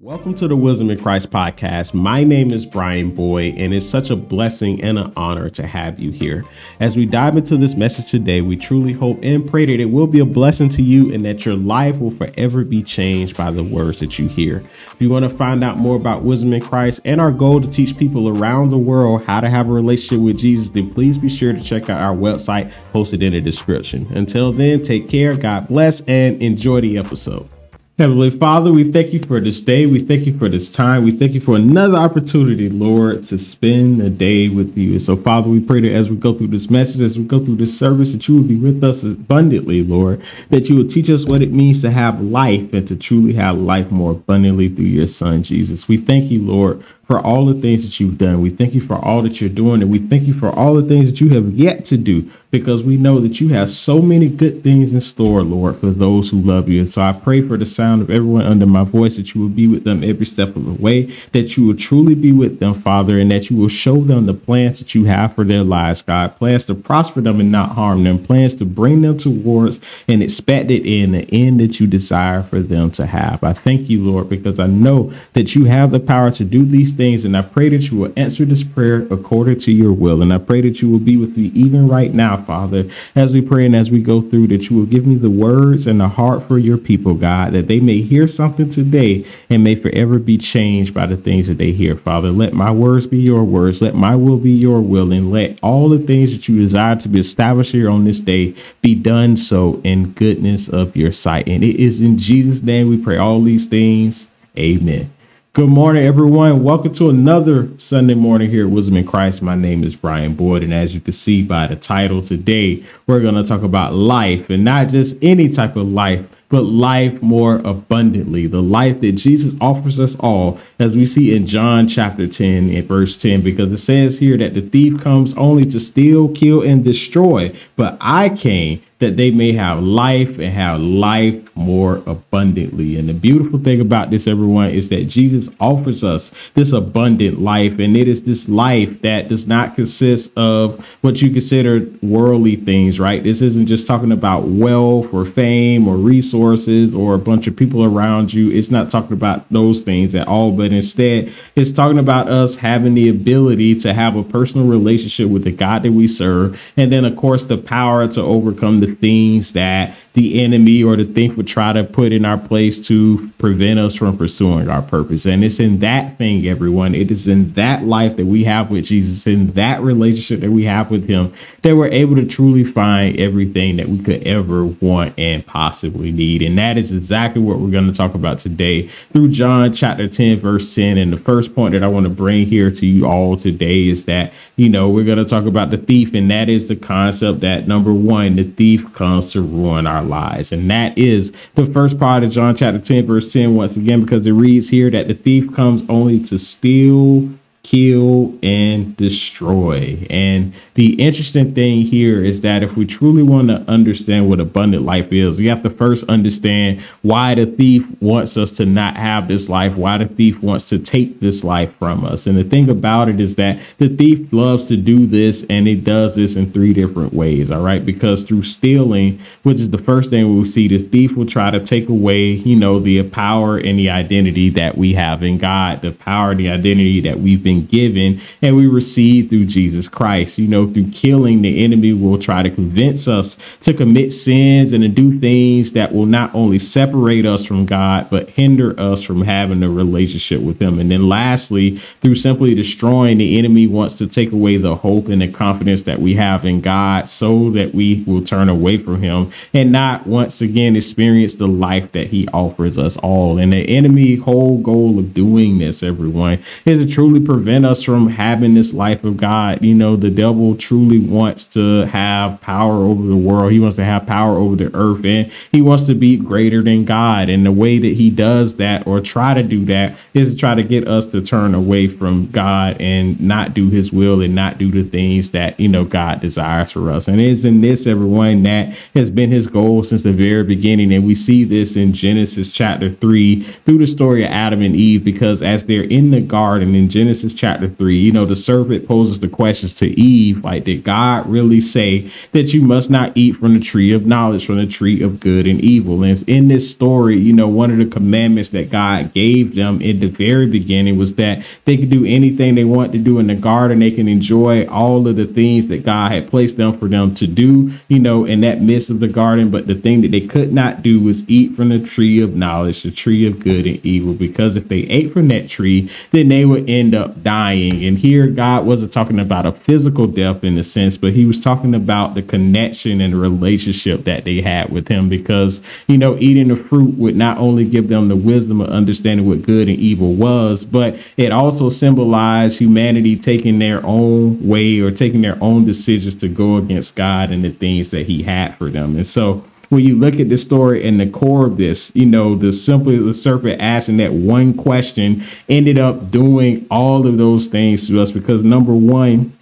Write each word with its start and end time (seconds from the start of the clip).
Welcome 0.00 0.34
to 0.34 0.46
the 0.46 0.54
Wisdom 0.54 0.90
in 0.90 1.02
Christ 1.02 1.28
podcast. 1.32 1.92
My 1.92 2.22
name 2.22 2.52
is 2.52 2.64
Brian 2.64 3.12
Boyd, 3.12 3.54
and 3.56 3.74
it's 3.74 3.84
such 3.84 4.10
a 4.10 4.16
blessing 4.16 4.80
and 4.80 4.96
an 4.96 5.12
honor 5.16 5.50
to 5.50 5.66
have 5.66 5.98
you 5.98 6.12
here. 6.12 6.44
As 6.78 6.96
we 6.96 7.04
dive 7.04 7.36
into 7.36 7.56
this 7.56 7.74
message 7.74 8.08
today, 8.08 8.40
we 8.40 8.56
truly 8.56 8.92
hope 8.92 9.18
and 9.24 9.44
pray 9.44 9.66
that 9.66 9.80
it 9.80 9.86
will 9.86 10.06
be 10.06 10.20
a 10.20 10.24
blessing 10.24 10.68
to 10.68 10.82
you 10.82 11.12
and 11.12 11.24
that 11.24 11.44
your 11.44 11.56
life 11.56 11.98
will 11.98 12.12
forever 12.12 12.62
be 12.62 12.80
changed 12.80 13.36
by 13.36 13.50
the 13.50 13.64
words 13.64 13.98
that 13.98 14.20
you 14.20 14.28
hear. 14.28 14.58
If 14.86 14.96
you 15.00 15.10
want 15.10 15.24
to 15.24 15.30
find 15.30 15.64
out 15.64 15.78
more 15.78 15.96
about 15.96 16.22
Wisdom 16.22 16.52
in 16.52 16.60
Christ 16.62 17.00
and 17.04 17.20
our 17.20 17.32
goal 17.32 17.60
to 17.60 17.68
teach 17.68 17.98
people 17.98 18.28
around 18.28 18.70
the 18.70 18.78
world 18.78 19.24
how 19.26 19.40
to 19.40 19.50
have 19.50 19.68
a 19.68 19.72
relationship 19.72 20.20
with 20.20 20.38
Jesus, 20.38 20.70
then 20.70 20.94
please 20.94 21.18
be 21.18 21.28
sure 21.28 21.52
to 21.52 21.60
check 21.60 21.90
out 21.90 22.00
our 22.00 22.14
website 22.14 22.72
posted 22.92 23.20
in 23.20 23.32
the 23.32 23.40
description. 23.40 24.06
Until 24.16 24.52
then, 24.52 24.80
take 24.80 25.08
care, 25.08 25.36
God 25.36 25.66
bless, 25.66 26.02
and 26.02 26.40
enjoy 26.40 26.82
the 26.82 26.98
episode. 26.98 27.52
Heavenly 27.98 28.30
Father, 28.30 28.72
we 28.72 28.92
thank 28.92 29.12
you 29.12 29.18
for 29.18 29.40
this 29.40 29.60
day. 29.60 29.84
We 29.84 29.98
thank 29.98 30.24
you 30.24 30.38
for 30.38 30.48
this 30.48 30.70
time. 30.70 31.02
We 31.02 31.10
thank 31.10 31.32
you 31.32 31.40
for 31.40 31.56
another 31.56 31.96
opportunity, 31.98 32.68
Lord, 32.68 33.24
to 33.24 33.38
spend 33.38 34.00
a 34.00 34.08
day 34.08 34.48
with 34.48 34.78
you. 34.78 35.00
So, 35.00 35.16
Father, 35.16 35.50
we 35.50 35.58
pray 35.58 35.80
that 35.80 35.92
as 35.92 36.08
we 36.08 36.14
go 36.14 36.32
through 36.32 36.46
this 36.46 36.70
message, 36.70 37.00
as 37.00 37.18
we 37.18 37.24
go 37.24 37.44
through 37.44 37.56
this 37.56 37.76
service, 37.76 38.12
that 38.12 38.28
you 38.28 38.36
will 38.36 38.44
be 38.44 38.54
with 38.54 38.84
us 38.84 39.02
abundantly, 39.02 39.82
Lord, 39.82 40.22
that 40.50 40.68
you 40.68 40.76
will 40.76 40.86
teach 40.86 41.10
us 41.10 41.26
what 41.26 41.42
it 41.42 41.52
means 41.52 41.82
to 41.82 41.90
have 41.90 42.20
life 42.20 42.72
and 42.72 42.86
to 42.86 42.94
truly 42.94 43.32
have 43.32 43.58
life 43.58 43.90
more 43.90 44.12
abundantly 44.12 44.68
through 44.68 44.84
your 44.84 45.08
Son, 45.08 45.42
Jesus. 45.42 45.88
We 45.88 45.96
thank 45.96 46.30
you, 46.30 46.40
Lord, 46.40 46.80
for 47.08 47.18
all 47.20 47.46
the 47.46 47.58
things 47.58 47.84
that 47.84 47.98
you've 47.98 48.18
done. 48.18 48.42
We 48.42 48.50
thank 48.50 48.74
you 48.74 48.82
for 48.82 48.96
all 48.96 49.22
that 49.22 49.40
you're 49.40 49.48
doing, 49.48 49.80
and 49.80 49.90
we 49.90 49.98
thank 49.98 50.24
you 50.24 50.34
for 50.34 50.50
all 50.50 50.74
the 50.74 50.86
things 50.86 51.10
that 51.10 51.22
you 51.22 51.30
have 51.30 51.48
yet 51.54 51.86
to 51.86 51.96
do 51.96 52.30
because 52.50 52.82
we 52.82 52.96
know 52.96 53.20
that 53.20 53.40
you 53.40 53.48
have 53.48 53.68
so 53.68 54.00
many 54.00 54.28
good 54.28 54.62
things 54.62 54.92
in 54.92 55.00
store, 55.00 55.42
Lord, 55.42 55.78
for 55.78 55.90
those 55.90 56.30
who 56.30 56.40
love 56.40 56.68
you. 56.68 56.80
And 56.80 56.88
so 56.88 57.02
I 57.02 57.12
pray 57.12 57.46
for 57.46 57.58
the 57.58 57.66
sound 57.66 58.00
of 58.00 58.10
everyone 58.10 58.42
under 58.42 58.66
my 58.66 58.84
voice 58.84 59.16
that 59.16 59.34
you 59.34 59.42
will 59.42 59.50
be 59.50 59.66
with 59.66 59.84
them 59.84 60.02
every 60.02 60.24
step 60.24 60.56
of 60.56 60.64
the 60.64 60.82
way, 60.82 61.04
that 61.32 61.56
you 61.56 61.66
will 61.66 61.76
truly 61.76 62.14
be 62.14 62.32
with 62.32 62.58
them, 62.58 62.72
Father, 62.72 63.18
and 63.18 63.30
that 63.30 63.50
you 63.50 63.56
will 63.56 63.68
show 63.68 64.00
them 64.02 64.26
the 64.26 64.34
plans 64.34 64.78
that 64.78 64.94
you 64.94 65.04
have 65.04 65.34
for 65.34 65.44
their 65.44 65.62
lives, 65.62 66.00
God. 66.00 66.36
Plans 66.36 66.64
to 66.66 66.74
prosper 66.74 67.20
them 67.20 67.38
and 67.38 67.52
not 67.52 67.72
harm 67.72 68.04
them, 68.04 68.22
plans 68.22 68.54
to 68.56 68.64
bring 68.64 69.02
them 69.02 69.18
towards 69.18 69.80
an 70.08 70.22
expected 70.22 70.86
end, 70.86 71.14
the 71.14 71.28
end 71.30 71.60
that 71.60 71.80
you 71.80 71.86
desire 71.86 72.42
for 72.42 72.60
them 72.60 72.90
to 72.92 73.06
have. 73.06 73.44
I 73.44 73.52
thank 73.52 73.90
you, 73.90 74.02
Lord, 74.02 74.30
because 74.30 74.58
I 74.58 74.66
know 74.66 75.12
that 75.34 75.54
you 75.54 75.66
have 75.66 75.90
the 75.90 76.00
power 76.00 76.30
to 76.30 76.44
do 76.44 76.64
these 76.64 76.94
things. 76.98 77.24
And 77.24 77.36
I 77.36 77.42
pray 77.42 77.70
that 77.70 77.90
you 77.90 77.96
will 77.96 78.12
answer 78.16 78.44
this 78.44 78.64
prayer 78.64 79.06
according 79.10 79.60
to 79.60 79.72
your 79.72 79.92
will. 79.92 80.20
And 80.20 80.34
I 80.34 80.38
pray 80.38 80.60
that 80.62 80.82
you 80.82 80.90
will 80.90 80.98
be 80.98 81.16
with 81.16 81.36
me 81.36 81.44
even 81.54 81.88
right 81.88 82.12
now, 82.12 82.36
Father, 82.36 82.90
as 83.14 83.32
we 83.32 83.40
pray 83.40 83.64
and 83.64 83.74
as 83.74 83.90
we 83.90 84.02
go 84.02 84.20
through, 84.20 84.48
that 84.48 84.68
you 84.68 84.76
will 84.76 84.84
give 84.84 85.06
me 85.06 85.14
the 85.14 85.30
words 85.30 85.86
and 85.86 86.00
the 86.00 86.08
heart 86.08 86.46
for 86.46 86.58
your 86.58 86.76
people, 86.76 87.14
God, 87.14 87.52
that 87.52 87.68
they 87.68 87.80
may 87.80 88.02
hear 88.02 88.26
something 88.26 88.68
today 88.68 89.24
and 89.48 89.64
may 89.64 89.76
forever 89.76 90.18
be 90.18 90.36
changed 90.36 90.92
by 90.92 91.06
the 91.06 91.16
things 91.16 91.46
that 91.46 91.56
they 91.56 91.72
hear, 91.72 91.94
Father. 91.94 92.30
Let 92.30 92.52
my 92.52 92.72
words 92.72 93.06
be 93.06 93.18
your 93.18 93.44
words. 93.44 93.80
Let 93.80 93.94
my 93.94 94.16
will 94.16 94.36
be 94.36 94.50
your 94.50 94.80
will. 94.82 95.12
And 95.12 95.30
let 95.30 95.58
all 95.62 95.88
the 95.88 95.98
things 96.00 96.32
that 96.32 96.48
you 96.48 96.58
desire 96.58 96.96
to 96.96 97.08
be 97.08 97.20
established 97.20 97.72
here 97.72 97.88
on 97.88 98.04
this 98.04 98.20
day 98.20 98.54
be 98.82 98.94
done 98.94 99.36
so 99.36 99.80
in 99.84 100.12
goodness 100.12 100.68
of 100.68 100.96
your 100.96 101.12
sight. 101.12 101.46
And 101.46 101.62
it 101.62 101.76
is 101.76 102.00
in 102.00 102.18
Jesus' 102.18 102.62
name 102.62 102.90
we 102.90 102.98
pray 102.98 103.16
all 103.16 103.40
these 103.40 103.66
things. 103.66 104.26
Amen. 104.58 105.12
Good 105.58 105.70
morning, 105.70 106.04
everyone. 106.04 106.62
Welcome 106.62 106.92
to 106.92 107.10
another 107.10 107.68
Sunday 107.78 108.14
morning 108.14 108.48
here 108.48 108.66
at 108.66 108.70
Wisdom 108.70 108.96
in 108.96 109.04
Christ. 109.04 109.42
My 109.42 109.56
name 109.56 109.82
is 109.82 109.96
Brian 109.96 110.34
Boyd, 110.34 110.62
and 110.62 110.72
as 110.72 110.94
you 110.94 111.00
can 111.00 111.12
see 111.12 111.42
by 111.42 111.66
the 111.66 111.74
title 111.74 112.22
today, 112.22 112.84
we're 113.08 113.20
going 113.20 113.34
to 113.34 113.42
talk 113.42 113.64
about 113.64 113.92
life 113.92 114.50
and 114.50 114.64
not 114.64 114.88
just 114.88 115.16
any 115.20 115.48
type 115.48 115.74
of 115.74 115.88
life, 115.88 116.24
but 116.48 116.62
life 116.62 117.20
more 117.20 117.56
abundantly. 117.64 118.46
The 118.46 118.62
life 118.62 119.00
that 119.00 119.16
Jesus 119.16 119.56
offers 119.60 119.98
us 119.98 120.14
all, 120.20 120.60
as 120.78 120.94
we 120.94 121.04
see 121.04 121.34
in 121.34 121.44
John 121.44 121.88
chapter 121.88 122.28
10 122.28 122.70
and 122.70 122.86
verse 122.86 123.16
10, 123.16 123.40
because 123.40 123.72
it 123.72 123.78
says 123.78 124.20
here 124.20 124.36
that 124.36 124.54
the 124.54 124.62
thief 124.62 125.00
comes 125.00 125.34
only 125.34 125.66
to 125.66 125.80
steal, 125.80 126.28
kill, 126.28 126.62
and 126.62 126.84
destroy. 126.84 127.52
But 127.74 127.98
I 128.00 128.28
came 128.28 128.80
that 129.00 129.16
they 129.16 129.32
may 129.32 129.54
have 129.54 129.82
life 129.82 130.38
and 130.38 130.52
have 130.52 130.80
life 130.80 131.47
more 131.58 132.02
abundantly. 132.06 132.96
And 132.96 133.08
the 133.08 133.14
beautiful 133.14 133.58
thing 133.58 133.80
about 133.80 134.10
this, 134.10 134.26
everyone, 134.26 134.70
is 134.70 134.88
that 134.90 135.04
Jesus 135.04 135.50
offers 135.60 136.04
us 136.04 136.30
this 136.54 136.72
abundant 136.72 137.40
life. 137.40 137.78
And 137.78 137.96
it 137.96 138.08
is 138.08 138.22
this 138.22 138.48
life 138.48 139.02
that 139.02 139.28
does 139.28 139.46
not 139.46 139.74
consist 139.74 140.36
of 140.36 140.84
what 141.00 141.20
you 141.20 141.30
consider 141.30 141.86
worldly 142.00 142.56
things, 142.56 143.00
right? 143.00 143.22
This 143.22 143.42
isn't 143.42 143.66
just 143.66 143.86
talking 143.86 144.12
about 144.12 144.44
wealth 144.44 145.12
or 145.12 145.24
fame 145.24 145.88
or 145.88 145.96
resources 145.96 146.94
or 146.94 147.14
a 147.14 147.18
bunch 147.18 147.46
of 147.46 147.56
people 147.56 147.84
around 147.84 148.32
you. 148.32 148.50
It's 148.50 148.70
not 148.70 148.90
talking 148.90 149.12
about 149.12 149.48
those 149.50 149.82
things 149.82 150.14
at 150.14 150.28
all, 150.28 150.52
but 150.52 150.72
instead, 150.72 151.32
it's 151.56 151.72
talking 151.72 151.98
about 151.98 152.28
us 152.28 152.56
having 152.56 152.94
the 152.94 153.08
ability 153.08 153.74
to 153.76 153.92
have 153.92 154.16
a 154.16 154.22
personal 154.22 154.66
relationship 154.66 155.28
with 155.28 155.44
the 155.44 155.52
God 155.52 155.82
that 155.82 155.92
we 155.92 156.06
serve. 156.06 156.72
And 156.76 156.92
then, 156.92 157.04
of 157.04 157.16
course, 157.16 157.44
the 157.44 157.58
power 157.58 158.06
to 158.08 158.20
overcome 158.20 158.80
the 158.80 158.94
things 158.94 159.52
that 159.52 159.94
the 160.18 160.42
enemy 160.42 160.82
or 160.82 160.96
the 160.96 161.04
thing 161.04 161.36
would 161.36 161.46
try 161.46 161.72
to 161.72 161.84
put 161.84 162.12
in 162.12 162.24
our 162.24 162.36
place 162.36 162.84
to 162.88 163.30
prevent 163.38 163.78
us 163.78 163.94
from 163.94 164.18
pursuing 164.18 164.68
our 164.68 164.82
purpose. 164.82 165.24
And 165.26 165.44
it's 165.44 165.60
in 165.60 165.78
that 165.78 166.18
thing, 166.18 166.44
everyone. 166.48 166.96
It 166.96 167.12
is 167.12 167.28
in 167.28 167.52
that 167.52 167.84
life 167.84 168.16
that 168.16 168.26
we 168.26 168.42
have 168.42 168.68
with 168.68 168.86
Jesus, 168.86 169.28
in 169.28 169.52
that 169.52 169.80
relationship 169.80 170.40
that 170.40 170.50
we 170.50 170.64
have 170.64 170.90
with 170.90 171.08
Him, 171.08 171.32
that 171.62 171.76
we're 171.76 171.86
able 171.86 172.16
to 172.16 172.26
truly 172.26 172.64
find 172.64 173.16
everything 173.20 173.76
that 173.76 173.88
we 173.88 174.02
could 174.02 174.24
ever 174.24 174.66
want 174.66 175.16
and 175.16 175.46
possibly 175.46 176.10
need. 176.10 176.42
And 176.42 176.58
that 176.58 176.76
is 176.76 176.90
exactly 176.90 177.40
what 177.40 177.60
we're 177.60 177.70
going 177.70 177.86
to 177.86 177.96
talk 177.96 178.14
about 178.14 178.40
today 178.40 178.88
through 179.12 179.28
John 179.28 179.72
chapter 179.72 180.08
10, 180.08 180.40
verse 180.40 180.74
10. 180.74 180.98
And 180.98 181.12
the 181.12 181.16
first 181.16 181.54
point 181.54 181.74
that 181.74 181.84
I 181.84 181.88
want 181.88 182.04
to 182.04 182.10
bring 182.10 182.44
here 182.46 182.72
to 182.72 182.86
you 182.86 183.06
all 183.06 183.36
today 183.36 183.86
is 183.86 184.06
that, 184.06 184.32
you 184.56 184.68
know, 184.68 184.88
we're 184.88 185.04
going 185.04 185.18
to 185.18 185.24
talk 185.24 185.46
about 185.46 185.70
the 185.70 185.78
thief, 185.78 186.12
and 186.12 186.28
that 186.32 186.48
is 186.48 186.66
the 186.66 186.74
concept 186.74 187.38
that 187.40 187.68
number 187.68 187.94
one, 187.94 188.34
the 188.34 188.42
thief 188.42 188.92
comes 188.94 189.28
to 189.28 189.40
ruin 189.40 189.86
our 189.86 190.07
lies. 190.08 190.52
And 190.52 190.70
that 190.70 190.96
is 190.96 191.32
the 191.54 191.66
first 191.66 191.98
part 191.98 192.24
of 192.24 192.30
John 192.30 192.56
chapter 192.56 192.80
10, 192.80 193.06
verse 193.06 193.32
10, 193.32 193.54
once 193.54 193.76
again, 193.76 194.02
because 194.02 194.26
it 194.26 194.32
reads 194.32 194.70
here 194.70 194.90
that 194.90 195.08
the 195.08 195.14
thief 195.14 195.54
comes 195.54 195.84
only 195.88 196.20
to 196.24 196.38
steal, 196.38 197.28
kill, 197.68 198.34
and 198.42 198.96
destroy. 198.96 200.06
And 200.08 200.54
the 200.72 200.94
interesting 200.94 201.54
thing 201.54 201.82
here 201.82 202.24
is 202.24 202.40
that 202.40 202.62
if 202.62 202.78
we 202.78 202.86
truly 202.86 203.22
want 203.22 203.48
to 203.48 203.56
understand 203.68 204.30
what 204.30 204.40
abundant 204.40 204.84
life 204.84 205.12
is, 205.12 205.38
we 205.38 205.48
have 205.48 205.62
to 205.64 205.70
first 205.70 206.08
understand 206.08 206.80
why 207.02 207.34
the 207.34 207.44
thief 207.44 207.86
wants 208.00 208.38
us 208.38 208.52
to 208.52 208.64
not 208.64 208.96
have 208.96 209.28
this 209.28 209.50
life, 209.50 209.76
why 209.76 209.98
the 209.98 210.06
thief 210.06 210.42
wants 210.42 210.66
to 210.70 210.78
take 210.78 211.20
this 211.20 211.44
life 211.44 211.74
from 211.76 212.06
us. 212.06 212.26
And 212.26 212.38
the 212.38 212.44
thing 212.44 212.70
about 212.70 213.10
it 213.10 213.20
is 213.20 213.36
that 213.36 213.60
the 213.76 213.94
thief 213.94 214.32
loves 214.32 214.64
to 214.68 214.76
do 214.78 215.06
this 215.06 215.44
and 215.50 215.68
it 215.68 215.84
does 215.84 216.14
this 216.14 216.36
in 216.36 216.50
three 216.50 216.72
different 216.72 217.12
ways, 217.12 217.50
all 217.50 217.62
right? 217.62 217.84
Because 217.84 218.24
through 218.24 218.44
stealing, 218.44 219.20
which 219.42 219.60
is 219.60 219.70
the 219.70 219.78
first 219.78 220.08
thing 220.08 220.34
we'll 220.34 220.46
see, 220.46 220.68
this 220.68 220.82
thief 220.82 221.14
will 221.14 221.26
try 221.26 221.50
to 221.50 221.60
take 221.60 221.90
away, 221.90 222.30
you 222.30 222.56
know, 222.56 222.80
the 222.80 223.02
power 223.10 223.58
and 223.58 223.78
the 223.78 223.90
identity 223.90 224.48
that 224.50 224.78
we 224.78 224.94
have 224.94 225.22
in 225.22 225.36
God, 225.36 225.82
the 225.82 225.92
power 225.92 226.34
the 226.34 226.48
identity 226.48 227.00
that 227.00 227.20
we've 227.20 227.42
been 227.42 227.57
given 227.66 228.20
and 228.42 228.56
we 228.56 228.66
receive 228.66 229.30
through 229.30 229.46
Jesus 229.46 229.88
Christ. 229.88 230.38
You 230.38 230.48
know, 230.48 230.70
through 230.70 230.90
killing, 230.90 231.42
the 231.42 231.64
enemy 231.64 231.92
will 231.92 232.18
try 232.18 232.42
to 232.42 232.50
convince 232.50 233.08
us 233.08 233.36
to 233.60 233.74
commit 233.74 234.12
sins 234.12 234.72
and 234.72 234.82
to 234.82 234.88
do 234.88 235.18
things 235.18 235.72
that 235.72 235.92
will 235.92 236.06
not 236.06 236.34
only 236.34 236.58
separate 236.58 237.26
us 237.26 237.44
from 237.44 237.66
God, 237.66 238.08
but 238.10 238.30
hinder 238.30 238.78
us 238.78 239.02
from 239.02 239.22
having 239.22 239.62
a 239.62 239.70
relationship 239.70 240.42
with 240.42 240.60
Him. 240.60 240.78
And 240.78 240.90
then 240.90 241.08
lastly, 241.08 241.76
through 241.76 242.16
simply 242.16 242.54
destroying, 242.54 243.18
the 243.18 243.38
enemy 243.38 243.66
wants 243.66 243.94
to 243.94 244.06
take 244.06 244.32
away 244.32 244.56
the 244.56 244.76
hope 244.76 245.08
and 245.08 245.22
the 245.22 245.28
confidence 245.28 245.82
that 245.82 246.00
we 246.00 246.14
have 246.14 246.44
in 246.44 246.60
God 246.60 247.08
so 247.08 247.50
that 247.50 247.74
we 247.74 248.04
will 248.06 248.22
turn 248.22 248.48
away 248.48 248.78
from 248.78 249.02
Him 249.02 249.30
and 249.52 249.72
not 249.72 250.06
once 250.06 250.40
again 250.40 250.76
experience 250.76 251.34
the 251.34 251.48
life 251.48 251.92
that 251.92 252.08
He 252.08 252.28
offers 252.28 252.78
us 252.78 252.96
all. 252.98 253.38
And 253.38 253.52
the 253.52 253.68
enemy 253.68 254.16
whole 254.16 254.58
goal 254.58 254.98
of 254.98 255.14
doing 255.14 255.58
this, 255.58 255.82
everyone, 255.82 256.40
is 256.64 256.78
to 256.78 256.86
truly 256.86 257.20
prevent 257.20 257.47
us 257.48 257.82
from 257.82 258.08
having 258.08 258.54
this 258.54 258.74
life 258.74 259.04
of 259.04 259.16
God. 259.16 259.62
You 259.62 259.74
know, 259.74 259.96
the 259.96 260.10
devil 260.10 260.56
truly 260.56 260.98
wants 260.98 261.46
to 261.48 261.86
have 261.86 262.40
power 262.40 262.84
over 262.84 263.06
the 263.06 263.16
world. 263.16 263.52
He 263.52 263.60
wants 263.60 263.76
to 263.76 263.84
have 263.84 264.06
power 264.06 264.36
over 264.36 264.56
the 264.56 264.74
earth 264.74 265.04
and 265.04 265.32
he 265.52 265.62
wants 265.62 265.84
to 265.84 265.94
be 265.94 266.16
greater 266.16 266.62
than 266.62 266.84
God. 266.84 267.28
And 267.28 267.44
the 267.44 267.52
way 267.52 267.78
that 267.78 267.94
he 267.94 268.10
does 268.10 268.56
that 268.56 268.86
or 268.86 269.00
try 269.00 269.34
to 269.34 269.42
do 269.42 269.64
that 269.66 269.96
is 270.14 270.30
to 270.30 270.36
try 270.36 270.54
to 270.54 270.62
get 270.62 270.86
us 270.86 271.06
to 271.06 271.20
turn 271.22 271.54
away 271.54 271.88
from 271.88 272.30
God 272.30 272.76
and 272.80 273.20
not 273.20 273.54
do 273.54 273.70
his 273.70 273.92
will 273.92 274.20
and 274.20 274.34
not 274.34 274.58
do 274.58 274.70
the 274.70 274.82
things 274.82 275.30
that, 275.32 275.58
you 275.58 275.68
know, 275.68 275.84
God 275.84 276.20
desires 276.20 276.72
for 276.72 276.90
us. 276.90 277.08
And 277.08 277.20
it's 277.20 277.44
in 277.44 277.60
this, 277.60 277.86
everyone, 277.86 278.42
that 278.44 278.76
has 278.94 279.10
been 279.10 279.30
his 279.30 279.46
goal 279.46 279.84
since 279.84 280.02
the 280.02 280.12
very 280.12 280.44
beginning. 280.44 280.92
And 280.92 281.06
we 281.06 281.14
see 281.14 281.44
this 281.44 281.76
in 281.76 281.92
Genesis 281.92 282.50
chapter 282.50 282.90
3 282.90 283.42
through 283.42 283.78
the 283.78 283.86
story 283.86 284.24
of 284.24 284.30
Adam 284.30 284.62
and 284.62 284.76
Eve, 284.76 285.04
because 285.04 285.42
as 285.42 285.66
they're 285.66 285.82
in 285.84 286.10
the 286.10 286.20
garden 286.20 286.74
in 286.74 286.88
Genesis 286.88 287.32
chapter 287.38 287.68
3, 287.68 287.96
you 287.96 288.12
know, 288.12 288.26
the 288.26 288.36
serpent 288.36 288.86
poses 288.86 289.20
the 289.20 289.28
questions 289.28 289.74
to 289.74 289.86
Eve 289.98 290.44
like, 290.44 290.64
did 290.64 290.84
God 290.84 291.26
really 291.28 291.60
say 291.60 292.10
that 292.32 292.52
you 292.52 292.60
must 292.60 292.90
not 292.90 293.16
eat 293.16 293.36
from 293.36 293.54
the 293.54 293.60
tree 293.60 293.92
of 293.92 294.06
knowledge, 294.06 294.44
from 294.44 294.56
the 294.56 294.66
tree 294.66 295.00
of 295.02 295.20
good 295.20 295.46
and 295.46 295.60
evil? 295.60 296.02
And 296.02 296.28
in 296.28 296.48
this 296.48 296.70
story, 296.70 297.16
you 297.16 297.32
know, 297.32 297.48
one 297.48 297.70
of 297.70 297.78
the 297.78 297.86
commandments 297.86 298.50
that 298.50 298.70
God 298.70 299.14
gave 299.14 299.54
them 299.54 299.80
in 299.80 300.00
the 300.00 300.08
very 300.08 300.46
beginning 300.46 300.98
was 300.98 301.14
that 301.14 301.44
they 301.64 301.76
could 301.76 301.90
do 301.90 302.04
anything 302.04 302.54
they 302.54 302.64
want 302.64 302.92
to 302.92 302.98
do 302.98 303.18
in 303.18 303.28
the 303.28 303.34
garden. 303.34 303.78
They 303.78 303.90
can 303.90 304.08
enjoy 304.08 304.66
all 304.66 305.06
of 305.06 305.16
the 305.16 305.26
things 305.26 305.68
that 305.68 305.84
God 305.84 306.12
had 306.12 306.28
placed 306.28 306.56
them 306.56 306.76
for 306.76 306.88
them 306.88 307.14
to 307.14 307.26
do, 307.26 307.72
you 307.88 308.00
know, 308.00 308.24
in 308.24 308.40
that 308.40 308.60
midst 308.60 308.90
of 308.90 309.00
the 309.00 309.08
garden. 309.08 309.50
But 309.50 309.66
the 309.66 309.74
thing 309.74 310.02
that 310.02 310.10
they 310.10 310.22
could 310.22 310.52
not 310.52 310.82
do 310.82 311.00
was 311.00 311.28
eat 311.28 311.54
from 311.54 311.68
the 311.68 311.78
tree 311.78 312.20
of 312.20 312.34
knowledge, 312.34 312.82
the 312.82 312.90
tree 312.90 313.26
of 313.26 313.38
good 313.38 313.66
and 313.66 313.84
evil, 313.86 314.14
because 314.14 314.56
if 314.56 314.68
they 314.68 314.80
ate 314.80 315.12
from 315.12 315.28
that 315.28 315.48
tree, 315.48 315.90
then 316.10 316.28
they 316.28 316.44
would 316.44 316.68
end 316.68 316.94
up 316.94 317.22
dying. 317.28 317.84
And 317.84 317.98
here, 317.98 318.26
God 318.26 318.64
wasn't 318.64 318.90
talking 318.90 319.20
about 319.20 319.44
a 319.44 319.52
physical 319.52 320.06
death 320.06 320.42
in 320.42 320.56
a 320.56 320.62
sense, 320.62 320.96
but 320.96 321.12
He 321.12 321.26
was 321.26 321.38
talking 321.38 321.74
about 321.74 322.14
the 322.14 322.22
connection 322.22 323.02
and 323.02 323.12
the 323.12 323.18
relationship 323.18 324.04
that 324.04 324.24
they 324.24 324.40
had 324.40 324.70
with 324.70 324.88
Him, 324.88 325.10
because, 325.10 325.60
you 325.88 325.98
know, 325.98 326.16
eating 326.20 326.48
the 326.48 326.56
fruit 326.56 326.96
would 326.96 327.16
not 327.16 327.36
only 327.36 327.66
give 327.66 327.88
them 327.88 328.08
the 328.08 328.16
wisdom 328.16 328.62
of 328.62 328.70
understanding 328.70 329.28
what 329.28 329.42
good 329.42 329.68
and 329.68 329.76
evil 329.78 330.14
was, 330.14 330.64
but 330.64 330.98
it 331.18 331.30
also 331.30 331.68
symbolized 331.68 332.58
humanity 332.58 333.14
taking 333.14 333.58
their 333.58 333.84
own 333.84 334.48
way 334.48 334.80
or 334.80 334.90
taking 334.90 335.20
their 335.20 335.36
own 335.42 335.66
decisions 335.66 336.14
to 336.14 336.28
go 336.28 336.56
against 336.56 336.96
God 336.96 337.30
and 337.30 337.44
the 337.44 337.50
things 337.50 337.90
that 337.90 338.06
He 338.06 338.22
had 338.22 338.56
for 338.56 338.70
them. 338.70 338.96
And 338.96 339.06
so, 339.06 339.44
when 339.68 339.84
you 339.84 339.96
look 339.96 340.18
at 340.18 340.28
the 340.28 340.36
story 340.36 340.86
and 340.86 340.98
the 340.98 341.06
core 341.08 341.46
of 341.46 341.56
this, 341.56 341.92
you 341.94 342.06
know, 342.06 342.34
the 342.34 342.52
simply 342.52 342.96
the 342.98 343.12
serpent 343.12 343.60
asking 343.60 343.98
that 343.98 344.12
one 344.12 344.54
question 344.54 345.24
ended 345.48 345.78
up 345.78 346.10
doing 346.10 346.66
all 346.70 347.06
of 347.06 347.18
those 347.18 347.46
things 347.46 347.86
to 347.88 348.00
us 348.00 348.10
because 348.10 348.42
number 348.42 348.72
one, 348.72 349.36